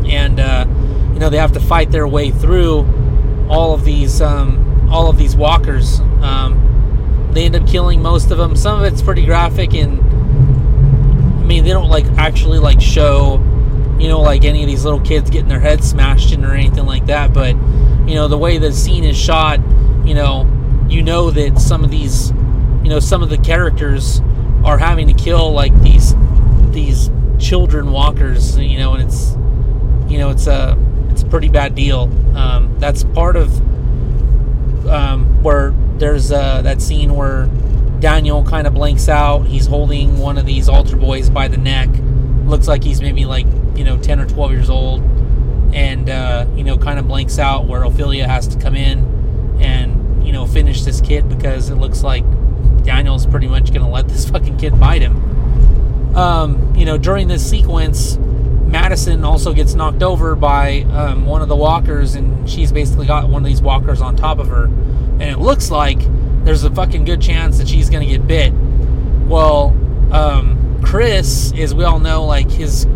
[0.07, 0.67] And, uh,
[1.13, 2.87] you know, they have to fight their way through
[3.49, 6.01] all of these, um, all of these walkers.
[6.21, 8.57] Um, they end up killing most of them.
[8.57, 10.01] Some of it's pretty graphic and
[11.47, 13.39] I mean, they don't like actually like show,
[14.07, 16.87] you know, like any of these little kids getting their heads smashed in or anything
[16.87, 17.35] like that.
[17.35, 17.57] But
[18.07, 19.59] you know, the way the scene is shot,
[20.05, 20.49] you know,
[20.89, 24.21] you know that some of these, you know, some of the characters
[24.65, 26.15] are having to kill like these
[26.71, 29.33] these children walkers, you know, and it's
[30.09, 30.79] you know it's a
[31.11, 32.03] it's a pretty bad deal.
[32.37, 33.59] Um, that's part of
[34.89, 37.47] um, where there's uh, that scene where
[37.99, 39.49] Daniel kind of blanks out.
[39.49, 41.89] He's holding one of these altar boys by the neck.
[42.47, 45.03] Looks like he's maybe like you know ten or twelve years old,
[45.75, 50.25] and uh, you know kind of blanks out where Ofelia has to come in and
[50.25, 52.25] you know finish this kid because it looks like
[52.85, 56.17] Daniel's pretty much to let this fucking kid bite him.
[56.17, 61.49] Um, you know during this sequence, Madison also gets knocked over by um, one of
[61.49, 64.65] the walkers, and she's basically got one of these walkers on top of her.
[64.65, 65.99] and it looks like
[66.45, 68.53] there's a fucking good chance that she's gonna get bit.
[69.27, 69.77] Well,
[70.13, 70.56] um,
[70.87, 72.87] Chris, as we all know, like his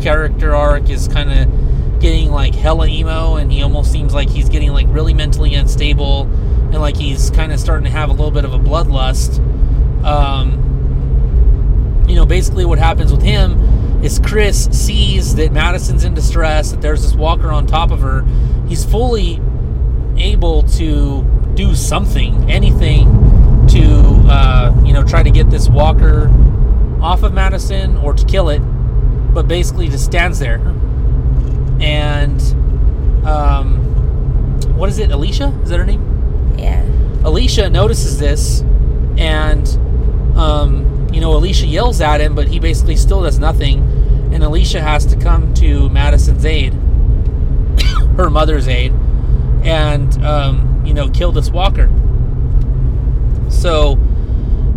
[0.00, 4.48] character arc is kind of getting like hella emo, and he almost seems like he's
[4.48, 8.30] getting like really mentally unstable, and like he's kind of starting to have a little
[8.30, 9.38] bit of a bloodlust.
[10.04, 10.62] Um,
[12.08, 16.80] you know, basically what happens with him is Chris sees that Madison's in distress, that
[16.80, 18.24] there's this walker on top of her.
[18.68, 19.40] He's fully
[20.16, 21.24] able to
[21.54, 23.06] do something, anything
[23.66, 23.84] to,
[24.30, 26.30] uh, you know, try to get this walker
[27.00, 28.60] off of Madison or to kill it,
[29.34, 30.58] but basically just stands there.
[31.80, 32.40] And,
[33.26, 33.82] um,
[34.76, 35.10] what is it?
[35.10, 35.48] Alicia?
[35.62, 36.54] Is that her name?
[36.58, 36.84] Yeah.
[37.24, 38.60] Alicia notices this,
[39.16, 39.66] and
[40.36, 43.80] um, you know Alicia yells at him, but he basically still does nothing.
[44.32, 46.72] And Alicia has to come to Madison's aid,
[48.16, 48.92] her mother's aid,
[49.64, 51.90] and um, you know kill this walker.
[53.48, 53.96] So,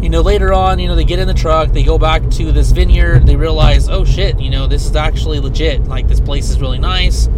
[0.01, 2.51] you know later on, you know they get in the truck, they go back to
[2.51, 5.83] this vineyard, they realize, oh shit, you know this is actually legit.
[5.85, 7.29] Like this place is really nice.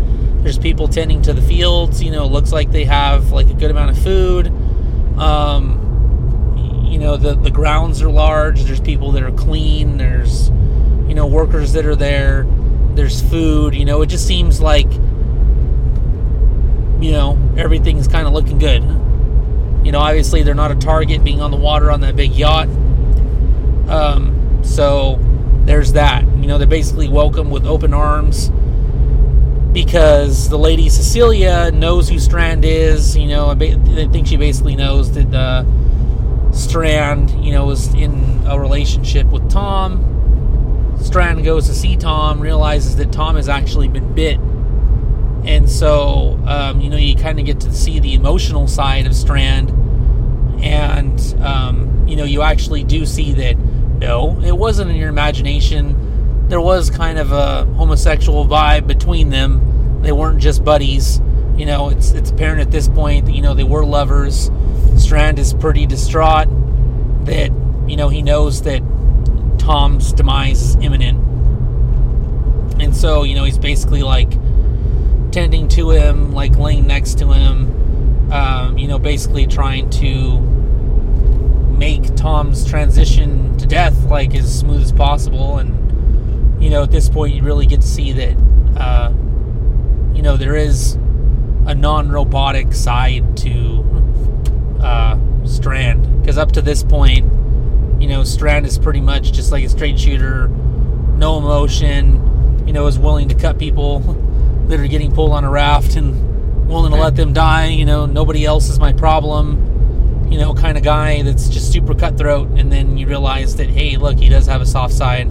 [0.42, 2.02] There's people tending to the fields.
[2.02, 4.48] You know, looks like they have like a good amount of food.
[5.18, 8.64] Um, you know, the the grounds are large.
[8.64, 9.98] There's people that are clean.
[9.98, 10.50] There's
[11.08, 12.48] you know workers that are there.
[12.96, 13.76] There's food.
[13.76, 14.92] You know, it just seems like
[17.02, 18.84] you know everything's kind of looking good.
[19.84, 22.68] You know, obviously they're not a target being on the water on that big yacht.
[23.88, 25.20] Um, so
[25.66, 26.24] there's that.
[26.38, 28.52] You know, they're basically welcome with open arms
[29.74, 33.16] because the lady Cecilia knows who Strand is.
[33.16, 35.64] You know, I think she basically knows that uh,
[36.52, 40.98] Strand, you know, is in a relationship with Tom.
[41.02, 44.40] Strand goes to see Tom, realizes that Tom has actually been bit.
[45.46, 49.16] And so, um, you know, you kind of get to see the emotional side of
[49.16, 49.70] Strand.
[50.64, 53.58] And, um, you know, you actually do see that
[54.02, 56.48] no, it wasn't in your imagination.
[56.50, 60.02] There was kind of a homosexual vibe between them.
[60.02, 61.22] They weren't just buddies.
[61.56, 64.50] You know, it's it's apparent at this point that you know they were lovers.
[64.98, 66.48] Strand is pretty distraught
[67.26, 67.52] that
[67.88, 68.82] you know he knows that
[69.60, 71.20] Tom's demise is imminent,
[72.82, 74.34] and so you know he's basically like
[75.32, 78.32] tending to him, like laying next to him.
[78.32, 80.40] Um, you know, basically trying to
[81.78, 85.58] make Tom's transition to death like as smooth as possible.
[85.58, 88.38] And you know, at this point, you really get to see that
[88.78, 89.12] uh,
[90.14, 90.94] you know there is
[91.66, 93.84] a non-robotic side to
[94.82, 97.26] uh, Strand because up to this point,
[98.02, 102.28] you know, Strand is pretty much just like a straight shooter, no emotion.
[102.68, 104.00] You know, is willing to cut people
[104.68, 107.68] that are getting pulled on a raft and willing to let them die.
[107.68, 109.72] You know, nobody else is my problem
[110.32, 113.98] you know, kind of guy that's just super cutthroat, and then you realize that, hey,
[113.98, 115.30] look, he does have a soft side.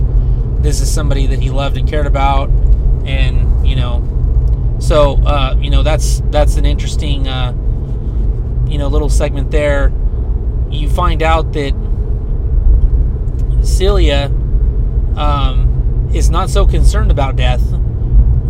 [0.62, 2.50] This is somebody that he loved and cared about,
[3.06, 7.52] and you know, so uh, you know that's that's an interesting, uh,
[8.68, 9.90] you know, little segment there.
[10.68, 11.72] You find out that
[13.62, 14.26] Celia
[15.16, 17.62] um, is not so concerned about death,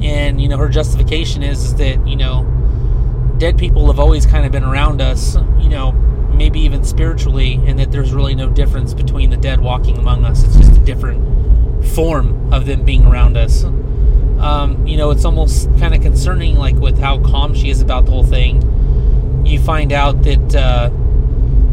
[0.03, 2.45] and you know, her justification is, is that you know,
[3.39, 5.93] dead people have always kind of been around us, you know
[6.41, 10.43] maybe even spiritually, and that there's really no difference between the dead walking among us.
[10.43, 13.65] It's just a different form of them being around us.
[13.65, 18.07] Um, you know, it's almost kind of concerning, like with how calm she is about
[18.07, 19.45] the whole thing.
[19.45, 20.91] You find out that, uh,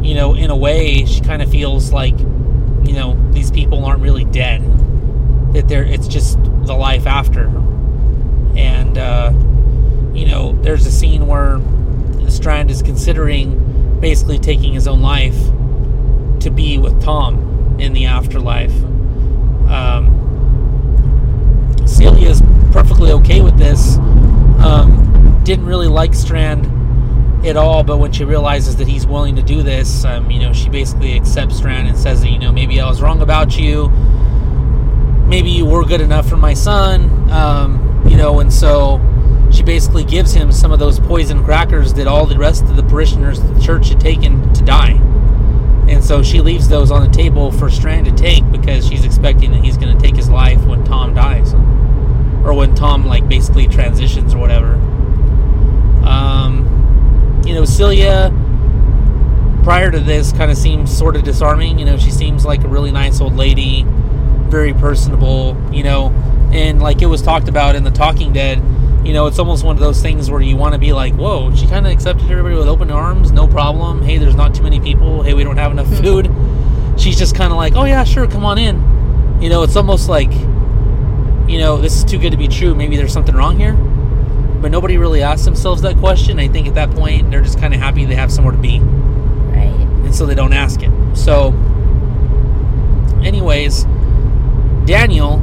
[0.02, 4.02] you know, in a way, she kind of feels like, you know, these people aren't
[4.02, 4.62] really dead.
[5.54, 7.46] That they're, it's just the life after.
[8.58, 9.32] And, uh,
[10.14, 11.62] you know, there's a scene where
[12.30, 15.38] Strand is considering basically taking his own life
[16.42, 18.74] to be with Tom in the afterlife.
[19.70, 20.18] Um,
[22.28, 22.42] is
[22.72, 23.98] perfectly okay with this.
[24.60, 26.66] Um, didn't really like Strand
[27.46, 30.54] at all, but when she realizes that he's willing to do this, um, you know,
[30.54, 33.90] she basically accepts Strand and says that, you know, maybe I was wrong about you.
[35.28, 37.30] Maybe you were good enough for my son.
[37.32, 39.00] Um, you know, and so
[39.52, 42.84] she basically gives him some of those poison crackers that all the rest of the
[42.84, 45.00] parishioners of the church had taken to die.
[45.88, 49.52] And so she leaves those on the table for Strand to take because she's expecting
[49.52, 51.54] that he's going to take his life when Tom dies.
[52.44, 54.74] Or when Tom, like, basically transitions or whatever.
[56.06, 58.32] Um, you know, Celia,
[59.64, 61.80] prior to this, kind of seems sort of disarming.
[61.80, 63.86] You know, she seems like a really nice old lady,
[64.50, 66.14] very personable, you know.
[66.52, 68.62] And like it was talked about in The Talking Dead,
[69.08, 71.56] you know, it's almost one of those things where you want to be like, whoa,
[71.56, 74.02] she kind of accepted everybody with open arms, no problem.
[74.02, 75.24] Hey, there's not too many people.
[75.24, 76.04] Hey, we don't have enough hmm.
[76.04, 77.00] food.
[77.00, 79.42] She's just kind of like, oh yeah, sure, come on in.
[79.42, 80.32] You know, it's almost like,
[81.48, 82.76] you know, this is too good to be true.
[82.76, 83.74] Maybe there's something wrong here.
[83.74, 86.40] But nobody really asks themselves that question.
[86.40, 88.80] I think at that point, they're just kind of happy they have somewhere to be.
[88.80, 89.68] Right.
[90.04, 90.92] And so they don't ask it.
[91.16, 91.54] So,
[93.24, 93.86] anyways,
[94.86, 95.40] Daniel,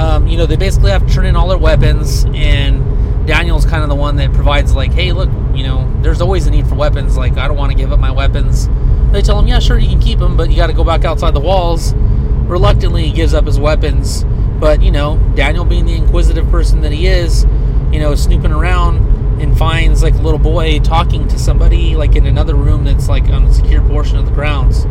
[0.00, 3.82] um, you know, they basically have to turn in all their weapons, and Daniel's kind
[3.82, 6.74] of the one that provides, like, hey, look, you know, there's always a need for
[6.74, 7.18] weapons.
[7.18, 8.68] Like, I don't want to give up my weapons.
[9.12, 11.04] They tell him, yeah, sure, you can keep them, but you got to go back
[11.04, 11.92] outside the walls.
[11.92, 14.24] Reluctantly, he gives up his weapons.
[14.58, 17.44] But, you know, Daniel being the inquisitive person that he is,
[17.92, 22.26] you know, snooping around and finds like a little boy talking to somebody like in
[22.26, 24.86] another room that's like on a secure portion of the grounds.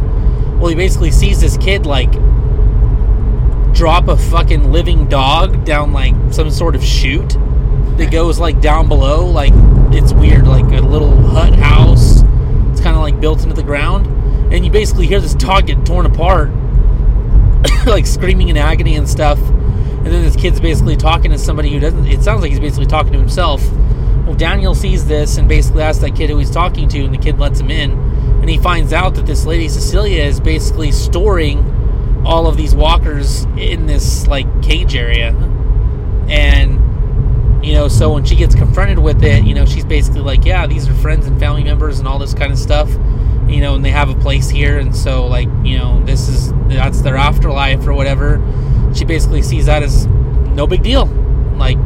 [0.60, 2.14] Well, he basically sees this kid like
[3.74, 7.36] drop a fucking living dog down like some sort of chute
[7.98, 9.26] that goes like down below.
[9.26, 9.54] Like
[9.94, 12.22] it's weird, like a little hut house.
[12.72, 14.08] It's kind of like built into the ground,
[14.54, 16.50] and you basically hear this dog get torn apart,
[17.86, 19.40] like screaming in agony and stuff.
[19.40, 22.08] And then this kid's basically talking to somebody who doesn't.
[22.08, 23.62] It sounds like he's basically talking to himself.
[24.26, 27.18] Well, Daniel sees this and basically asks that kid who he's talking to, and the
[27.18, 27.92] kid lets him in.
[27.92, 31.79] And he finds out that this lady Cecilia is basically storing
[32.26, 35.30] all of these walkers in this like cage area.
[36.30, 36.80] And
[37.66, 40.68] you know, so when she gets confronted with it, you know, she's basically like, "Yeah,
[40.68, 42.90] these are friends and family members and all this kind of stuff."
[43.48, 46.54] You know, and they have a place here, and so like, you know, this is
[46.68, 48.42] that's their afterlife or whatever.
[48.94, 51.06] She basically sees that as no big deal.
[51.58, 51.78] Like,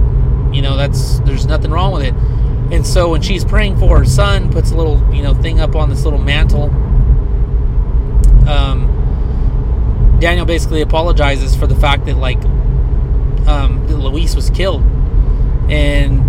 [0.54, 2.14] you know, that's there's nothing wrong with it.
[2.74, 5.76] And so when she's praying for her son, puts a little, you know, thing up
[5.76, 6.66] on this little mantle.
[8.48, 8.93] Um,
[10.24, 12.42] Daniel basically apologizes for the fact that like
[13.46, 14.82] um, Luis was killed,
[15.70, 16.22] and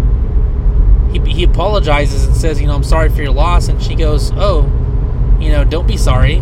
[1.12, 3.68] he he apologizes and says, you know, I'm sorry for your loss.
[3.68, 4.62] And she goes, oh,
[5.38, 6.38] you know, don't be sorry.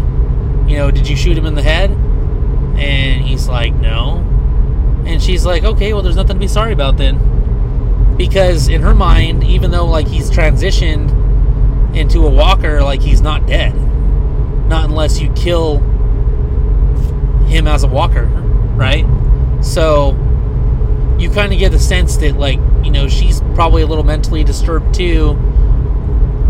[0.67, 1.91] You know, did you shoot him in the head?
[1.91, 4.21] And he's like, no.
[5.05, 8.17] And she's like, okay, well, there's nothing to be sorry about then.
[8.17, 11.11] Because in her mind, even though like he's transitioned
[11.95, 13.75] into a walker, like he's not dead.
[14.69, 15.83] Not unless you kill
[17.47, 18.27] him as a walker,
[18.77, 19.07] right?
[19.63, 20.11] So
[21.19, 24.45] you kind of get the sense that like, you know, she's probably a little mentally
[24.45, 25.39] disturbed too.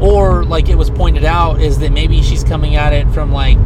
[0.00, 3.58] Or like it was pointed out is that maybe she's coming at it from like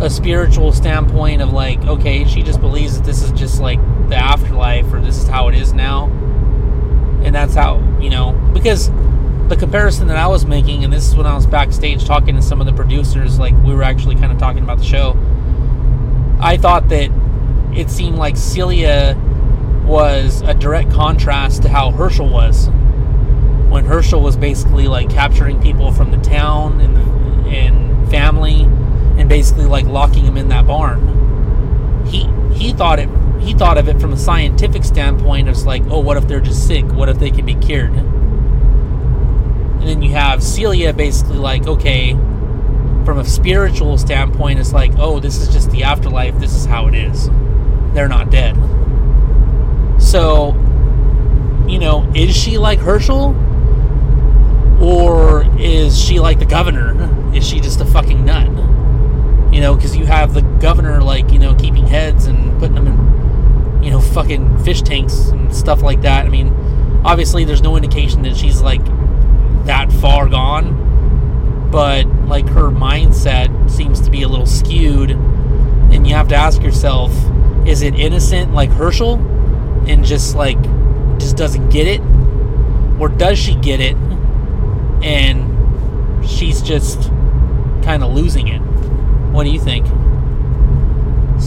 [0.00, 3.78] a spiritual standpoint of like, okay, she just believes that this is just like
[4.08, 6.06] the afterlife or this is how it is now.
[7.22, 8.90] And that's how, you know, because
[9.48, 12.42] the comparison that I was making, and this is when I was backstage talking to
[12.42, 15.12] some of the producers, like we were actually kind of talking about the show.
[16.42, 17.10] I thought that
[17.72, 19.16] it seemed like Celia
[19.86, 22.68] was a direct contrast to how Hershel was.
[23.70, 26.96] When Hershel was basically like capturing people from the town and,
[27.46, 28.62] and family
[29.18, 32.04] and basically like locking them in that barn.
[32.06, 33.08] He he thought it
[33.40, 36.66] he thought of it from a scientific standpoint as like, oh, what if they're just
[36.66, 36.84] sick?
[36.86, 37.92] What if they can be cured?
[37.92, 42.16] And then you have Celia basically like, okay,
[43.04, 46.38] from a spiritual standpoint, it's like, oh, this is just the afterlife.
[46.38, 47.28] This is how it is.
[47.94, 48.56] They're not dead.
[50.00, 50.54] So,
[51.68, 53.34] you know, is she like Hershel?
[54.82, 57.34] Or is she like the governor?
[57.34, 58.48] Is she just a fucking nut?
[59.54, 62.86] You know, because you have the governor, like, you know, keeping heads and putting them
[62.88, 66.26] in, you know, fucking fish tanks and stuff like that.
[66.26, 66.48] I mean,
[67.04, 68.84] obviously, there's no indication that she's, like,
[69.66, 70.91] that far gone.
[71.72, 75.10] But, like, her mindset seems to be a little skewed.
[75.10, 77.10] And you have to ask yourself
[77.66, 79.18] is it innocent like Hershel
[79.88, 80.60] and just, like,
[81.18, 82.00] just doesn't get it?
[83.00, 83.96] Or does she get it
[85.02, 87.08] and she's just
[87.82, 88.60] kind of losing it?
[89.32, 89.86] What do you think?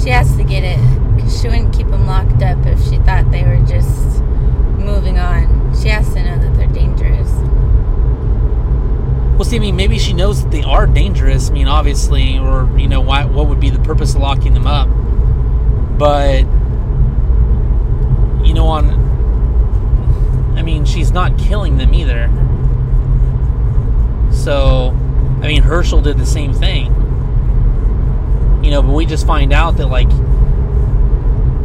[0.04, 0.80] She has to get it
[1.16, 4.22] because she wouldn't keep them locked up if she thought they were just
[4.78, 5.74] moving on.
[5.82, 7.30] She has to know that they're dangerous.
[9.36, 11.50] Well, see, I mean, maybe she knows that they are dangerous.
[11.50, 13.26] I mean, obviously, or you know, why?
[13.26, 14.88] What would be the purpose of locking them up?
[15.98, 16.42] But
[18.46, 18.90] you know, on,
[20.58, 22.30] I mean, she's not killing them either.
[24.32, 24.90] So,
[25.42, 26.88] I mean, Hershel did the same thing.
[28.64, 30.10] You know, but we just find out that like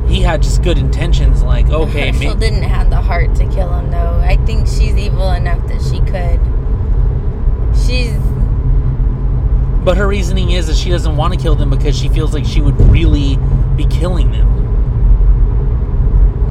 [0.09, 1.43] he had just good intentions.
[1.43, 4.21] Like, okay, Hershel ma- didn't have the heart to kill him, though.
[4.21, 6.41] I think she's evil enough that she could.
[7.87, 8.13] She's
[9.85, 12.45] But her reasoning is that she doesn't want to kill them because she feels like
[12.45, 13.37] she would really
[13.77, 14.59] be killing them.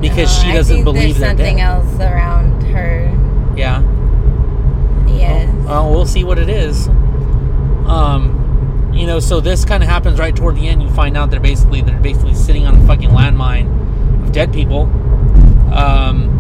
[0.01, 1.63] Because uh, she doesn't believe there's something dead.
[1.63, 3.05] else around her.
[3.55, 3.82] Yeah.
[5.07, 5.53] Yes.
[5.65, 6.88] Well, we'll see what it is.
[7.88, 10.82] Um, you know, so this kind of happens right toward the end.
[10.82, 14.84] You find out they're basically they're basically sitting on a fucking landmine of dead people.
[15.73, 16.36] Um,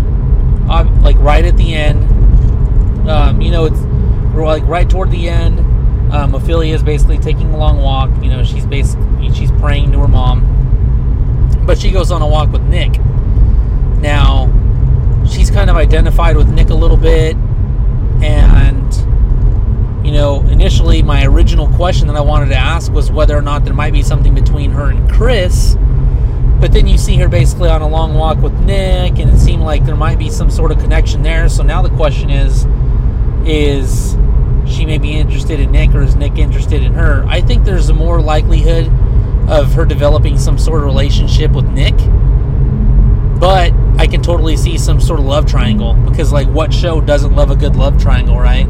[1.01, 2.03] like right at the end.
[3.09, 3.79] Um, you know, it's
[4.33, 5.59] like right toward the end.
[6.11, 8.09] Um, Ofelia is basically taking a long walk.
[8.23, 12.51] You know, she's basically she's praying to her mom, but she goes on a walk
[12.51, 12.99] with Nick.
[13.99, 14.47] Now,
[15.29, 17.35] she's kind of identified with Nick a little bit,
[18.23, 18.93] and
[20.05, 23.63] you know, initially my original question that I wanted to ask was whether or not
[23.63, 25.75] there might be something between her and Chris.
[26.59, 29.63] But then you see her basically on a long walk with Nick, and it seemed
[29.63, 31.47] like there might be some sort of connection there.
[31.47, 32.65] So now the question is,
[33.45, 34.17] is
[34.67, 37.25] she may be interested in Nick, or is Nick interested in her?
[37.27, 38.87] I think there's a more likelihood
[39.49, 41.95] of her developing some sort of relationship with Nick.
[43.39, 47.35] But I can totally see some sort of love triangle because, like, what show doesn't
[47.35, 48.67] love a good love triangle, right?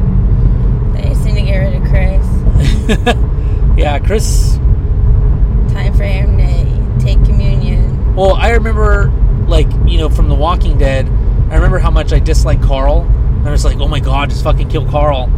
[0.94, 3.76] They just need to get rid of Chris.
[3.76, 4.56] yeah, Chris.
[5.72, 8.14] Time for him to take communion.
[8.14, 9.12] Well, I remember,
[9.48, 11.06] like, you know, from The Walking Dead,
[11.50, 13.02] I remember how much I disliked Carl.
[13.44, 15.30] I was like, oh my god, just fucking kill Carl.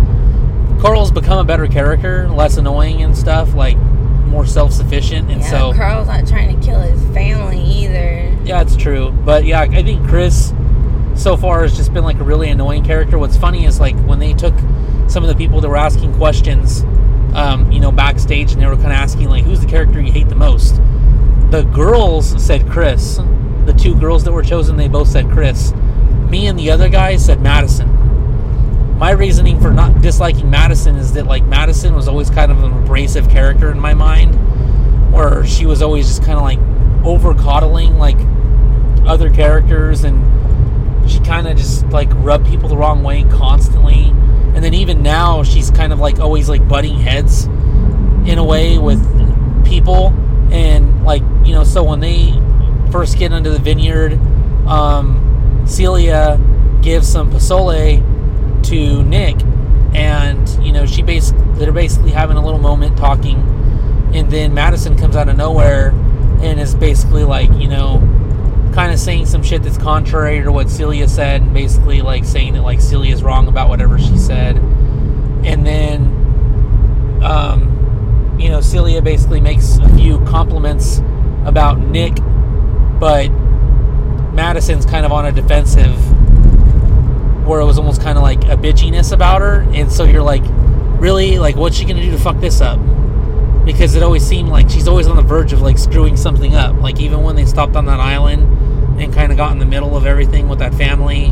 [0.81, 3.77] Carl's become a better character, less annoying and stuff, like
[4.27, 8.37] more self sufficient, and yeah, so Carl's not trying to kill his family either.
[8.45, 9.11] yeah, it's true.
[9.25, 10.53] But yeah, I think Chris
[11.15, 13.19] so far has just been like a really annoying character.
[13.19, 14.55] What's funny is like when they took
[15.09, 16.83] some of the people that were asking questions,
[17.35, 20.11] um, you know, backstage, and they were kind of asking like, "Who's the character you
[20.13, 20.81] hate the most?"
[21.51, 23.21] The girls said Chris.
[23.67, 25.73] The two girls that were chosen, they both said Chris.
[26.33, 28.99] Me and the other guy said Madison.
[28.99, 32.73] My reasoning for not disliking Madison is that like Madison was always kind of an
[32.73, 34.33] abrasive character in my mind,
[35.13, 36.59] where she was always just kind of like
[37.05, 38.17] over coddling like
[39.07, 44.05] other characters and she kind of just like rubbed people the wrong way constantly
[44.55, 47.45] and then even now she's kind of like always like butting heads
[48.25, 49.05] in a way with
[49.67, 50.15] people
[50.51, 52.33] and like you know so when they
[52.91, 54.13] first get into the vineyard
[54.69, 55.22] um,
[55.67, 56.39] celia
[56.83, 58.01] gives some pozole
[58.63, 59.37] to nick
[59.95, 63.39] and you know she basically they're basically having a little moment talking
[64.15, 65.91] and then madison comes out of nowhere
[66.43, 68.01] and is basically like you know
[68.73, 72.55] kind of saying some shit that's contrary to what Celia said, and basically like saying
[72.55, 74.57] that like Celia's wrong about whatever she said,
[75.45, 81.03] and then, um, you know, Celia basically makes a few compliments
[81.45, 82.15] about Nick,
[82.99, 83.29] but
[84.33, 85.97] Madison's kind of on a defensive,
[87.47, 90.43] where it was almost kind of like a bitchiness about her, and so you're like,
[91.01, 92.79] really, like, what's she gonna do to fuck this up?
[93.65, 96.81] because it always seemed like she's always on the verge of like screwing something up.
[96.81, 99.97] Like even when they stopped on that island and kind of got in the middle
[99.97, 101.27] of everything with that family,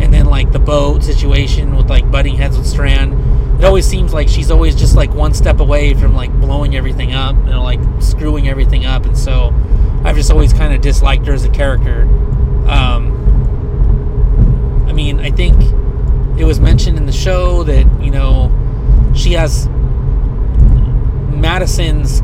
[0.00, 4.12] and then like the boat situation with like butting heads with Strand, it always seems
[4.12, 7.80] like she's always just like one step away from like blowing everything up, and like
[8.00, 9.04] screwing everything up.
[9.06, 9.54] And so
[10.04, 12.08] I've just always kind of disliked her as a character.
[12.68, 13.14] Um,
[14.88, 15.60] I mean, I think
[16.38, 18.52] it was mentioned in the show that you know
[19.14, 19.68] she has
[21.28, 22.22] Madison's.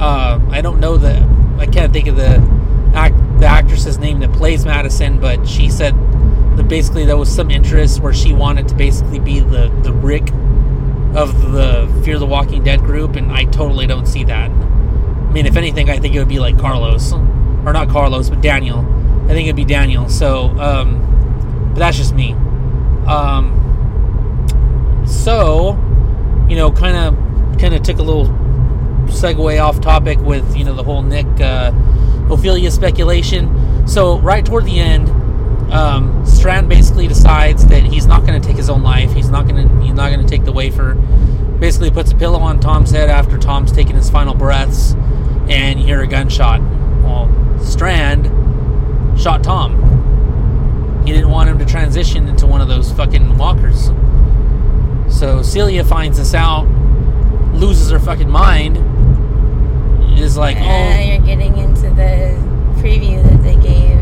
[0.00, 1.26] Uh, I don't know the.
[1.58, 2.36] I can't think of the
[2.94, 5.94] act, the actress's name that plays Madison, but she said
[6.56, 10.30] that basically there was some interest where she wanted to basically be the the Rick
[11.14, 14.50] of the Fear the Walking Dead group, and I totally don't see that.
[14.50, 18.40] I mean, if anything, I think it would be like Carlos, or not Carlos, but
[18.40, 18.82] Daniel.
[19.28, 20.08] I think it'd be Daniel.
[20.08, 22.32] So, um, but that's just me.
[23.06, 23.54] Um,
[25.06, 25.72] so,
[26.48, 28.26] you know, kind of, kind of took a little
[29.10, 31.72] segue off topic with you know the whole Nick uh,
[32.28, 33.86] Ofelia speculation.
[33.88, 35.08] So right toward the end,
[35.72, 39.12] um, Strand basically decides that he's not going to take his own life.
[39.12, 40.94] He's not going to he's not going to take the wafer.
[41.58, 44.94] Basically, puts a pillow on Tom's head after Tom's taking his final breaths,
[45.48, 46.60] and you hear a gunshot.
[47.02, 48.26] Well, Strand
[49.18, 51.02] shot Tom.
[51.04, 53.90] He didn't want him to transition into one of those fucking walkers.
[55.08, 56.64] So Celia finds this out,
[57.54, 58.76] loses her fucking mind,
[60.18, 62.36] is like, Uh, oh, you're getting into the
[62.80, 63.98] preview that they gave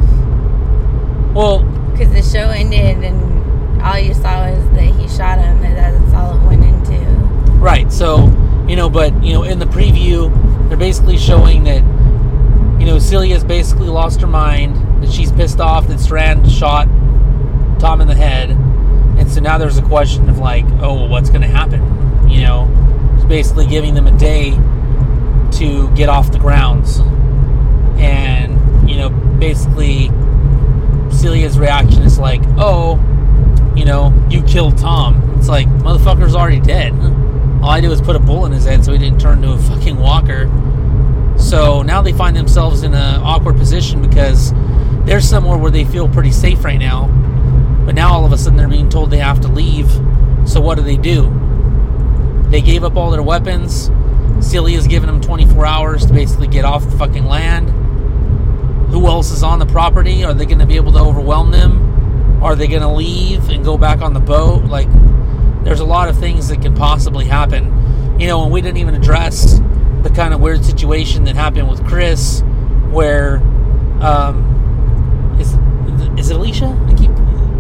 [1.35, 1.61] well,
[1.93, 5.63] because the show ended and all you saw was that he shot him.
[5.63, 6.97] And that's all it went into.
[7.59, 7.93] right.
[7.93, 8.25] So,
[8.67, 10.33] you know, but, you know, in the preview,
[10.69, 11.83] they're basically showing that,
[12.79, 16.87] you know, Celia's basically lost her mind, that she's pissed off that Strand shot
[17.79, 18.51] Tom in the head.
[18.51, 21.81] And so now there's a question of, like, oh, well, what's going to happen?
[22.29, 24.51] You know, it's basically giving them a day
[25.59, 27.01] to get off the grounds.
[27.99, 29.09] And, you know,
[29.39, 30.09] basically,
[31.09, 32.97] Celia's reaction is like, oh,
[33.75, 35.35] you know, you killed Tom.
[35.39, 36.93] It's like, motherfucker's already dead.
[37.63, 39.53] All I did was put a bullet in his head so he didn't turn into
[39.53, 40.47] a fucking walker.
[41.39, 44.53] So now they find themselves in an awkward position because
[45.05, 47.07] they're somewhere where they feel pretty safe right now.
[47.85, 49.91] But now all of a sudden they're being told they have to leave.
[50.47, 51.33] So what do they do?
[52.51, 53.91] They gave up all their weapons.
[54.41, 57.71] Celia's given them 24 hours to basically get off the fucking land.
[58.91, 60.25] Who else is on the property?
[60.25, 62.43] Are they going to be able to overwhelm them?
[62.43, 64.65] Are they going to leave and go back on the boat?
[64.65, 64.89] Like,
[65.65, 68.21] there's a lot of things that can possibly happen.
[68.21, 69.61] You know, and we didn't even address
[70.07, 72.43] the kind of weird situation that happened with Chris,
[72.91, 73.39] where
[74.01, 75.55] um, is
[76.19, 76.67] is it Alicia?
[76.87, 77.11] I keep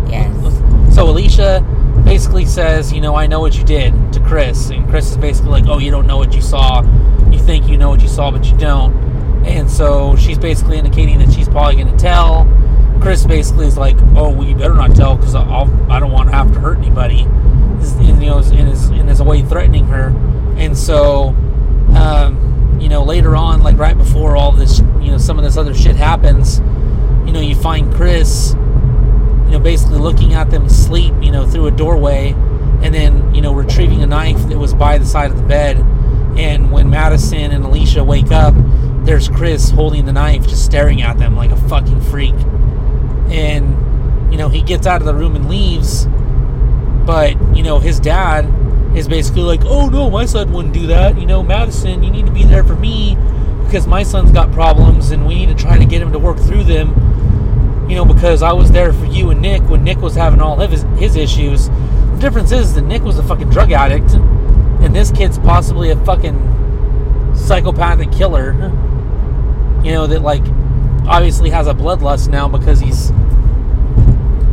[0.08, 0.94] Yes.
[0.94, 1.60] so Alicia
[2.04, 5.50] basically says, you know, I know what you did to Chris, and Chris is basically
[5.50, 6.82] like, oh, you don't know what you saw.
[7.32, 8.94] You think you know what you saw, but you don't.
[9.44, 12.46] And so she's basically indicating that she's probably going to tell.
[13.00, 15.66] Chris basically is like, oh, well, you better not tell because I'll
[15.98, 17.22] don't want to have to hurt anybody.
[17.22, 20.14] And, you know, is- in his in his way threatening her,
[20.56, 21.34] and so.
[21.96, 25.56] Um, you know, later on, like right before all this, you know, some of this
[25.56, 26.58] other shit happens,
[27.26, 31.66] you know, you find Chris, you know, basically looking at them sleep, you know, through
[31.66, 32.32] a doorway,
[32.82, 35.78] and then, you know, retrieving a knife that was by the side of the bed.
[36.36, 38.54] And when Madison and Alicia wake up,
[39.04, 42.34] there's Chris holding the knife, just staring at them like a fucking freak.
[43.30, 46.06] And, you know, he gets out of the room and leaves,
[47.06, 48.44] but, you know, his dad
[48.94, 51.18] is basically like, oh no, my son wouldn't do that.
[51.18, 53.16] You know, Madison, you need to be there for me
[53.64, 56.38] because my son's got problems and we need to try to get him to work
[56.38, 56.94] through them
[57.88, 60.60] you know, because I was there for you and Nick when Nick was having all
[60.60, 61.68] of his, his issues.
[61.68, 66.04] The difference is that Nick was a fucking drug addict, and this kid's possibly a
[66.04, 68.52] fucking psychopathic killer.
[69.84, 70.42] You know, that, like,
[71.06, 73.12] obviously has a bloodlust now because he's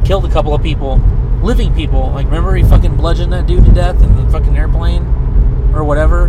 [0.05, 0.97] killed a couple of people,
[1.43, 2.11] living people.
[2.11, 5.03] Like, remember he fucking bludgeoned that dude to death in the fucking airplane
[5.73, 6.27] or whatever?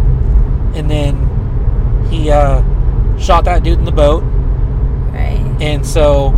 [0.75, 2.63] And then he, uh,
[3.19, 4.23] shot that dude in the boat.
[5.13, 5.57] Right.
[5.61, 6.31] And so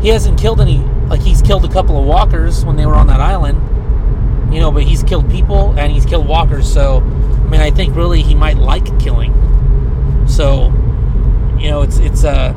[0.00, 0.78] he hasn't killed any,
[1.08, 3.58] like he's killed a couple of walkers when they were on that island,
[4.52, 6.72] you know, but he's killed people and he's killed walkers.
[6.72, 9.34] So, I mean, I think really he might like killing.
[10.26, 10.72] So,
[11.58, 12.54] you know, it's, it's, uh,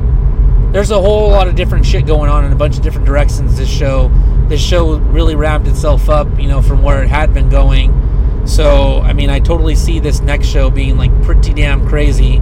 [0.72, 3.56] there's a whole lot of different shit going on in a bunch of different directions
[3.56, 4.10] this show.
[4.48, 7.92] This show really ramped itself up, you know, from where it had been going.
[8.46, 12.38] So, I mean, I totally see this next show being like pretty damn crazy.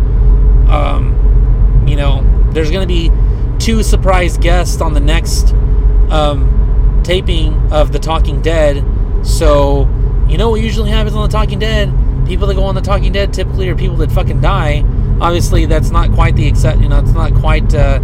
[0.69, 3.11] Um, you know, there's going to be
[3.59, 5.53] two surprise guests on the next
[6.11, 8.85] um, taping of The Talking Dead.
[9.23, 9.89] So,
[10.29, 11.93] you know what usually happens on The Talking Dead?
[12.27, 14.85] People that go on The Talking Dead typically are people that fucking die.
[15.21, 16.81] Obviously, that's not quite the except.
[16.81, 18.01] You know, it's not quite uh,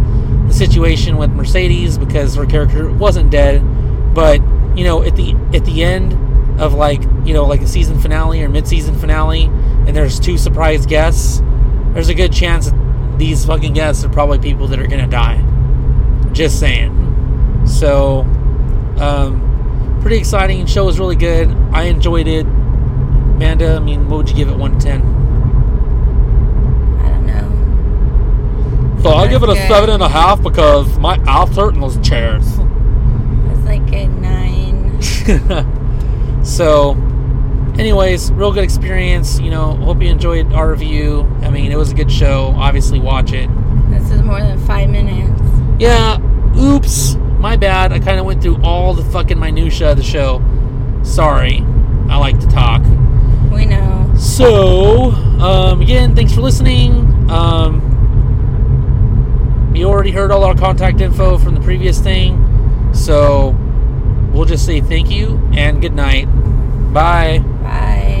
[0.47, 3.61] the situation with Mercedes because her character wasn't dead.
[4.13, 4.41] But
[4.77, 6.13] you know, at the at the end
[6.61, 10.85] of like you know like a season finale or mid-season finale, and there's two surprise
[10.85, 11.41] guests.
[11.93, 15.43] There's a good chance that these fucking guests are probably people that are gonna die.
[16.33, 16.97] Just saying.
[17.65, 18.21] So,
[18.99, 20.65] um, pretty exciting.
[20.65, 21.49] Show was really good.
[21.71, 22.45] I enjoyed it.
[22.45, 24.55] Amanda, I mean, what would you give it?
[24.55, 25.01] One to ten.
[27.01, 29.01] I don't know.
[29.01, 31.97] So I'll give it a seven and a half because my I'll hurt in those
[32.07, 32.45] chairs.
[32.47, 35.01] It's like a nine.
[36.43, 36.93] so,
[37.77, 39.39] anyways, real good experience.
[39.39, 41.21] You know, hope you enjoyed our review.
[41.41, 42.53] I mean, it was a good show.
[42.57, 43.49] Obviously, watch it.
[43.89, 45.41] This is more than five minutes.
[45.79, 46.19] Yeah,
[46.57, 47.91] oops, my bad.
[47.91, 50.41] I kind of went through all the fucking minutia of the show.
[51.03, 51.65] Sorry.
[52.09, 52.81] I like to talk.
[53.51, 54.13] We know.
[54.17, 55.11] So,
[55.41, 57.29] um, again, thanks for listening.
[57.29, 57.87] Um,
[59.73, 62.37] you already heard all our contact info from the previous thing.
[62.93, 63.55] So,
[64.31, 66.25] We'll just say thank you and good night.
[66.93, 67.39] Bye.
[67.39, 68.20] Bye.